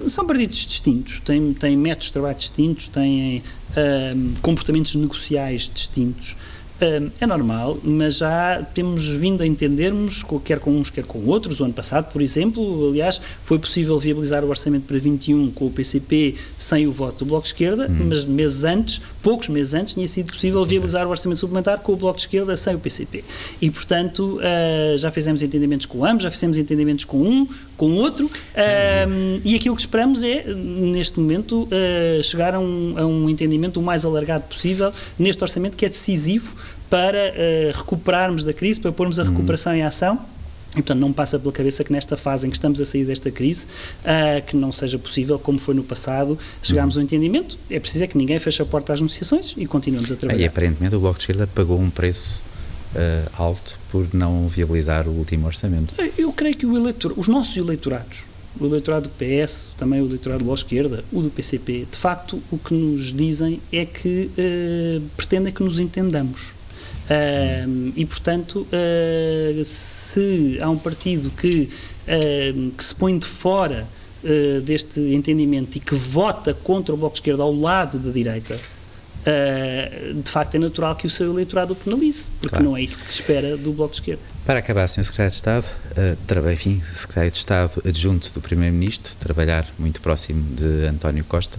Não, 0.00 0.08
são 0.08 0.26
partidos 0.26 0.58
distintos, 0.58 1.20
têm, 1.20 1.52
têm 1.52 1.76
métodos 1.76 2.06
de 2.06 2.12
trabalho 2.12 2.36
distintos, 2.36 2.88
têm 2.88 3.42
uh, 3.70 4.40
comportamentos 4.40 4.94
negociais 4.94 5.70
distintos 5.72 6.36
é 7.20 7.26
normal, 7.26 7.78
mas 7.82 8.18
já 8.18 8.62
temos 8.74 9.06
vindo 9.06 9.42
a 9.42 9.46
entendermos, 9.46 10.24
quer 10.44 10.58
com 10.58 10.70
uns, 10.70 10.90
quer 10.90 11.04
com 11.04 11.18
outros. 11.26 11.60
O 11.60 11.64
ano 11.64 11.72
passado, 11.72 12.12
por 12.12 12.22
exemplo, 12.22 12.88
aliás, 12.88 13.20
foi 13.44 13.58
possível 13.58 13.98
viabilizar 13.98 14.44
o 14.44 14.48
orçamento 14.48 14.84
para 14.86 14.98
21 14.98 15.50
com 15.50 15.66
o 15.66 15.70
PCP 15.70 16.34
sem 16.56 16.86
o 16.86 16.92
voto 16.92 17.24
do 17.24 17.26
Bloco 17.26 17.42
de 17.42 17.48
Esquerda, 17.48 17.86
uhum. 17.88 18.06
mas 18.08 18.24
meses 18.24 18.64
antes, 18.64 19.00
poucos 19.22 19.48
meses 19.48 19.74
antes, 19.74 19.94
tinha 19.94 20.08
sido 20.08 20.32
possível 20.32 20.64
viabilizar 20.64 21.06
o 21.06 21.10
orçamento 21.10 21.38
suplementar 21.38 21.78
com 21.80 21.92
o 21.92 21.96
Bloco 21.96 22.16
de 22.16 22.22
Esquerda 22.22 22.56
sem 22.56 22.74
o 22.74 22.78
PCP. 22.78 23.24
E, 23.60 23.70
portanto, 23.70 24.38
uh, 24.38 24.98
já 24.98 25.10
fizemos 25.10 25.42
entendimentos 25.42 25.86
com 25.86 26.04
ambos, 26.04 26.22
já 26.22 26.30
fizemos 26.30 26.58
entendimentos 26.58 27.04
com 27.04 27.18
um, 27.22 27.48
com 27.80 27.94
outro, 27.94 28.26
uh, 28.26 29.40
e 29.42 29.56
aquilo 29.56 29.74
que 29.74 29.80
esperamos 29.80 30.22
é, 30.22 30.44
neste 30.44 31.18
momento, 31.18 31.62
uh, 31.62 32.22
chegar 32.22 32.54
a 32.54 32.60
um, 32.60 32.94
a 32.98 33.06
um 33.06 33.30
entendimento 33.30 33.80
o 33.80 33.82
mais 33.82 34.04
alargado 34.04 34.44
possível 34.44 34.92
neste 35.18 35.42
orçamento 35.42 35.78
que 35.78 35.86
é 35.86 35.88
decisivo 35.88 36.54
para 36.90 37.32
uh, 37.32 37.78
recuperarmos 37.78 38.44
da 38.44 38.52
crise, 38.52 38.78
para 38.78 38.92
pormos 38.92 39.18
a 39.18 39.24
recuperação 39.24 39.74
em 39.74 39.82
ação. 39.82 40.18
E, 40.72 40.74
portanto, 40.74 41.00
não 41.00 41.10
passa 41.10 41.38
pela 41.38 41.50
cabeça 41.52 41.82
que 41.82 41.90
nesta 41.90 42.18
fase 42.18 42.46
em 42.46 42.50
que 42.50 42.56
estamos 42.56 42.78
a 42.82 42.84
sair 42.84 43.06
desta 43.06 43.30
crise, 43.30 43.66
uh, 44.04 44.44
que 44.46 44.54
não 44.54 44.70
seja 44.70 44.98
possível, 44.98 45.38
como 45.38 45.58
foi 45.58 45.74
no 45.74 45.82
passado, 45.82 46.38
chegarmos 46.62 46.96
uhum. 46.96 47.00
a 47.00 47.02
um 47.02 47.06
entendimento. 47.06 47.58
É 47.70 47.80
preciso 47.80 48.04
é 48.04 48.06
que 48.06 48.18
ninguém 48.18 48.38
feche 48.38 48.60
a 48.60 48.66
porta 48.66 48.92
às 48.92 49.00
negociações 49.00 49.54
e 49.56 49.64
continuemos 49.64 50.12
a 50.12 50.16
trabalhar. 50.16 50.42
E 50.42 50.46
aparentemente 50.46 50.94
o 50.94 51.00
Bloco 51.00 51.16
de 51.16 51.22
Esquerda 51.22 51.46
pagou 51.46 51.80
um 51.80 51.88
preço 51.88 52.42
uh, 52.94 53.30
alto 53.36 53.78
por 53.90 54.12
não 54.12 54.48
viabilizar 54.48 55.08
o 55.08 55.12
último 55.12 55.46
orçamento. 55.46 55.94
Eu 56.16 56.32
creio 56.32 56.56
que 56.56 56.66
eleitor, 56.66 57.12
os 57.16 57.28
nossos 57.28 57.56
eleitorados, 57.56 58.24
o 58.58 58.66
eleitorado 58.66 59.08
do 59.08 59.10
PS, 59.10 59.70
também 59.76 60.00
o 60.00 60.06
eleitorado 60.06 60.40
do 60.40 60.46
Bloco 60.46 60.58
Esquerda, 60.58 61.04
o 61.12 61.22
do 61.22 61.30
PCP, 61.30 61.86
de 61.90 61.96
facto, 61.96 62.42
o 62.50 62.58
que 62.58 62.74
nos 62.74 63.12
dizem 63.12 63.60
é 63.72 63.84
que 63.84 64.30
uh, 64.36 65.02
pretendem 65.16 65.52
que 65.52 65.62
nos 65.62 65.78
entendamos 65.78 66.60
Uh, 67.10 67.92
e, 67.96 68.06
portanto, 68.06 68.64
uh, 68.70 69.64
se 69.64 70.58
há 70.60 70.70
um 70.70 70.78
partido 70.78 71.28
que, 71.30 71.68
que 72.76 72.84
se 72.84 72.94
põe 72.94 73.18
de 73.18 73.26
fora 73.26 73.86
deste 74.64 75.00
entendimento 75.00 75.76
e 75.76 75.80
que 75.80 75.94
vota 75.94 76.52
contra 76.52 76.94
o 76.94 76.98
Bloco 76.98 77.14
de 77.14 77.20
Esquerda 77.20 77.42
ao 77.42 77.54
lado 77.54 77.98
da 77.98 78.10
direita, 78.10 78.58
de 80.22 80.30
facto 80.30 80.54
é 80.54 80.58
natural 80.58 80.96
que 80.96 81.06
o 81.06 81.10
seu 81.10 81.30
eleitorado 81.30 81.72
o 81.72 81.76
penalize, 81.76 82.26
porque 82.40 82.48
claro. 82.50 82.64
não 82.64 82.76
é 82.76 82.82
isso 82.82 82.98
que 82.98 83.12
se 83.12 83.20
espera 83.20 83.56
do 83.56 83.72
Bloco 83.72 83.90
de 83.90 84.00
Esquerda. 84.00 84.22
Para 84.46 84.58
acabar, 84.58 84.88
Sr. 84.88 85.04
Secretário 85.04 85.30
de 85.30 85.36
Estado, 85.36 85.66
uh, 85.66 86.50
enfim, 86.50 86.82
Secretário 86.92 87.30
de 87.30 87.38
Estado 87.38 87.82
adjunto 87.86 88.32
do 88.32 88.40
Primeiro-Ministro, 88.40 89.14
trabalhar 89.16 89.66
muito 89.78 90.00
próximo 90.00 90.42
de 90.54 90.86
António 90.86 91.24
Costa, 91.24 91.58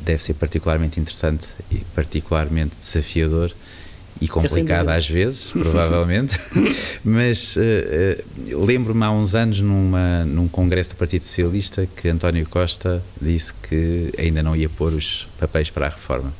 deve 0.00 0.22
ser 0.22 0.34
particularmente 0.34 0.98
interessante 0.98 1.48
e 1.70 1.76
particularmente 1.94 2.76
desafiador 2.80 3.52
e 4.20 4.28
complicada 4.28 4.94
às 4.94 5.08
vezes, 5.08 5.50
provavelmente, 5.52 6.38
mas 7.04 7.56
uh, 7.56 7.60
uh, 8.54 8.64
lembro-me 8.64 9.02
há 9.04 9.10
uns 9.10 9.34
anos 9.34 9.60
numa, 9.60 10.24
num 10.24 10.48
congresso 10.48 10.90
do 10.90 10.96
Partido 10.96 11.24
Socialista 11.24 11.88
que 11.96 12.08
António 12.08 12.48
Costa 12.48 13.02
disse 13.20 13.52
que 13.54 14.12
ainda 14.18 14.42
não 14.42 14.54
ia 14.54 14.68
pôr 14.68 14.92
os 14.92 15.28
papéis 15.38 15.68
para 15.70 15.86
a 15.86 15.88
reforma. 15.90 16.32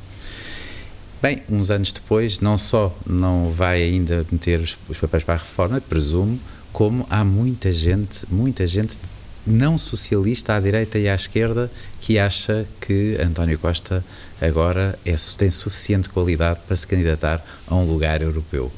Bem, 1.25 1.41
uns 1.49 1.71
anos 1.71 1.91
depois, 1.91 2.39
não 2.39 2.55
só 2.55 2.95
não 3.03 3.51
vai 3.51 3.81
ainda 3.81 4.23
meter 4.31 4.59
os, 4.59 4.77
os 4.87 4.99
papéis 4.99 5.23
para 5.23 5.33
a 5.33 5.37
reforma, 5.37 5.81
presumo, 5.81 6.39
como 6.71 7.03
há 7.09 7.25
muita 7.25 7.73
gente, 7.73 8.27
muita 8.29 8.67
gente 8.67 8.95
não 9.43 9.75
socialista 9.75 10.53
à 10.53 10.59
direita 10.59 10.99
e 10.99 11.09
à 11.09 11.15
esquerda 11.15 11.71
que 11.99 12.19
acha 12.19 12.67
que 12.79 13.17
António 13.19 13.57
Costa 13.57 14.05
agora 14.39 14.99
é, 15.03 15.15
tem 15.35 15.49
suficiente 15.49 16.09
qualidade 16.09 16.59
para 16.67 16.75
se 16.75 16.85
candidatar 16.85 17.43
a 17.65 17.73
um 17.73 17.91
lugar 17.91 18.21
europeu. 18.21 18.71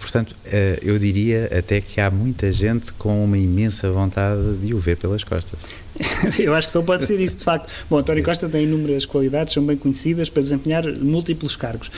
Portanto, 0.00 0.34
eh, 0.46 0.78
eu 0.82 0.98
diria 0.98 1.50
até 1.56 1.80
que 1.80 2.00
há 2.00 2.10
muita 2.10 2.50
gente 2.52 2.92
com 2.92 3.24
uma 3.24 3.36
imensa 3.36 3.90
vontade 3.90 4.40
de 4.62 4.72
o 4.72 4.78
ver 4.78 4.96
pelas 4.96 5.24
costas. 5.24 5.58
eu 6.38 6.54
acho 6.54 6.68
que 6.68 6.72
só 6.72 6.82
pode 6.82 7.04
ser 7.04 7.18
isso, 7.20 7.38
de 7.38 7.44
facto. 7.44 7.70
Bom, 7.90 7.98
António 7.98 8.22
Costa 8.22 8.48
tem 8.48 8.64
inúmeras 8.64 9.04
qualidades, 9.04 9.52
são 9.54 9.64
bem 9.64 9.76
conhecidas 9.76 10.30
para 10.30 10.42
desempenhar 10.42 10.86
múltiplos 10.86 11.56
cargos 11.56 11.90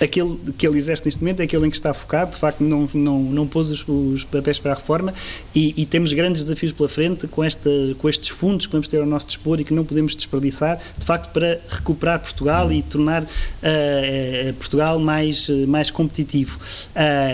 aquele 0.00 0.38
que 0.56 0.66
ele 0.66 0.76
exerce 0.76 1.04
neste 1.04 1.20
momento 1.20 1.40
é 1.40 1.44
aquele 1.44 1.66
em 1.66 1.70
que 1.70 1.76
está 1.76 1.92
focado, 1.94 2.32
de 2.32 2.38
facto 2.38 2.62
não, 2.62 2.88
não, 2.92 3.22
não 3.22 3.46
pôs 3.46 3.70
os, 3.70 3.84
os 3.88 4.24
papéis 4.24 4.58
para 4.58 4.72
a 4.72 4.74
reforma 4.74 5.12
e, 5.54 5.74
e, 5.76 5.86
temos 5.86 6.12
grandes 6.12 6.42
desafios 6.42 6.72
pela 6.72 6.88
frente 6.88 7.26
com, 7.26 7.42
esta, 7.42 7.70
com 7.98 8.08
estes 8.08 8.28
fundos 8.28 8.66
que 8.66 8.72
vamos 8.72 8.88
ter 8.88 9.00
ao 9.00 9.06
nosso 9.06 9.26
dispor 9.26 9.60
e 9.60 9.64
que 9.64 9.72
não 9.72 9.84
podemos 9.84 10.14
desperdiçar, 10.14 10.78
de 10.98 11.06
facto 11.06 11.32
para 11.32 11.60
recuperar 11.68 12.20
Portugal 12.20 12.70
e 12.70 12.82
tornar 12.82 13.22
uh, 13.22 13.26
uh, 13.26 14.54
Portugal 14.54 14.98
mais, 14.98 15.48
uh, 15.48 15.66
mais 15.66 15.90
competitivo. 15.90 16.58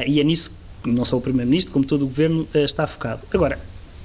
e 0.06 0.20
é 0.20 0.24
nisso 0.24 0.52
que 0.82 0.90
não 0.90 1.04
só 1.04 1.16
o 1.16 1.20
Primeiro-Ministro, 1.20 1.72
como 1.72 1.84
todo 1.84 2.02
o 2.02 2.06
Governo 2.06 2.46
está 2.54 2.86
focado. 2.86 3.22
Agora, 3.32 3.58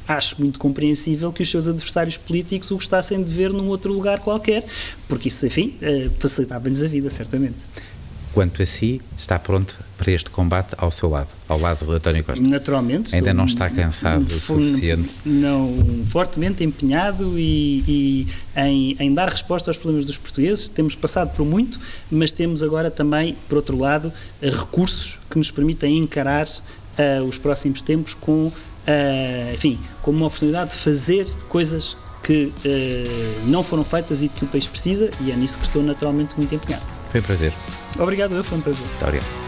acho 0.07 0.39
muito 0.39 0.59
compreensível 0.59 1.33
que 1.33 1.41
os 1.41 1.49
seus 1.49 1.67
adversários 1.67 2.17
políticos 2.17 2.69
o 2.69 2.75
gostassem 2.75 3.21
de 3.23 3.31
ver 3.31 3.51
num 3.51 3.67
outro 3.67 3.91
lugar 3.91 4.19
qualquer, 4.19 4.63
porque 5.07 5.27
isso, 5.27 5.45
enfim, 5.47 5.75
facilitava-lhes 6.19 6.83
a 6.83 6.87
vida, 6.87 7.09
certamente 7.09 7.55
quanto 8.37 8.61
a 8.61 8.65
si, 8.67 9.01
está 9.17 9.39
pronto 9.39 9.75
para 9.97 10.11
este 10.11 10.29
combate 10.29 10.75
ao 10.77 10.91
seu 10.91 11.09
lado, 11.09 11.29
ao 11.49 11.59
lado 11.59 11.83
de 11.83 11.91
António 11.91 12.23
Costa? 12.23 12.47
Naturalmente. 12.47 13.15
Ainda 13.15 13.33
não 13.33 13.45
está 13.45 13.67
cansado 13.67 14.27
o 14.27 14.29
suficiente? 14.39 15.11
Não, 15.25 15.73
fortemente 16.05 16.63
empenhado 16.63 17.33
e, 17.39 17.83
e 17.87 18.27
em, 18.55 18.95
em, 18.99 19.11
dar 19.11 19.27
resposta 19.27 19.71
aos 19.71 19.77
problemas 19.79 20.05
dos 20.05 20.19
portugueses. 20.19 20.69
Temos 20.69 20.93
passado 20.93 21.35
por 21.35 21.43
muito, 21.43 21.79
mas 22.11 22.31
temos 22.31 22.61
agora 22.61 22.91
também, 22.91 23.35
por 23.49 23.55
outro 23.55 23.75
lado, 23.75 24.13
recursos 24.39 25.17
que 25.31 25.39
nos 25.39 25.49
permitem 25.49 25.97
encarar 25.97 26.45
uh, 26.45 27.23
os 27.23 27.39
próximos 27.39 27.81
tempos 27.81 28.13
com, 28.13 28.49
uh, 28.49 28.53
enfim, 29.51 29.79
como 30.03 30.15
uma 30.15 30.27
oportunidade 30.27 30.69
de 30.69 30.77
fazer 30.77 31.25
coisas 31.49 31.97
que 32.21 32.53
uh, 32.53 33.47
não 33.47 33.63
foram 33.63 33.83
feitas 33.83 34.21
e 34.21 34.29
que 34.29 34.45
o 34.45 34.47
país 34.47 34.67
precisa, 34.67 35.09
e 35.21 35.31
é 35.31 35.35
nisso 35.35 35.57
que 35.57 35.63
estou 35.63 35.81
naturalmente 35.81 36.37
muito 36.37 36.53
empenhado. 36.53 36.85
Foi 37.11 37.19
um 37.19 37.23
prazer. 37.23 37.51
Obrigado, 37.99 38.35
eu, 38.35 38.43
foi 38.43 38.57
um 38.57 38.61
prazer. 38.61 38.85
Muito 38.85 39.03
obrigado. 39.03 39.46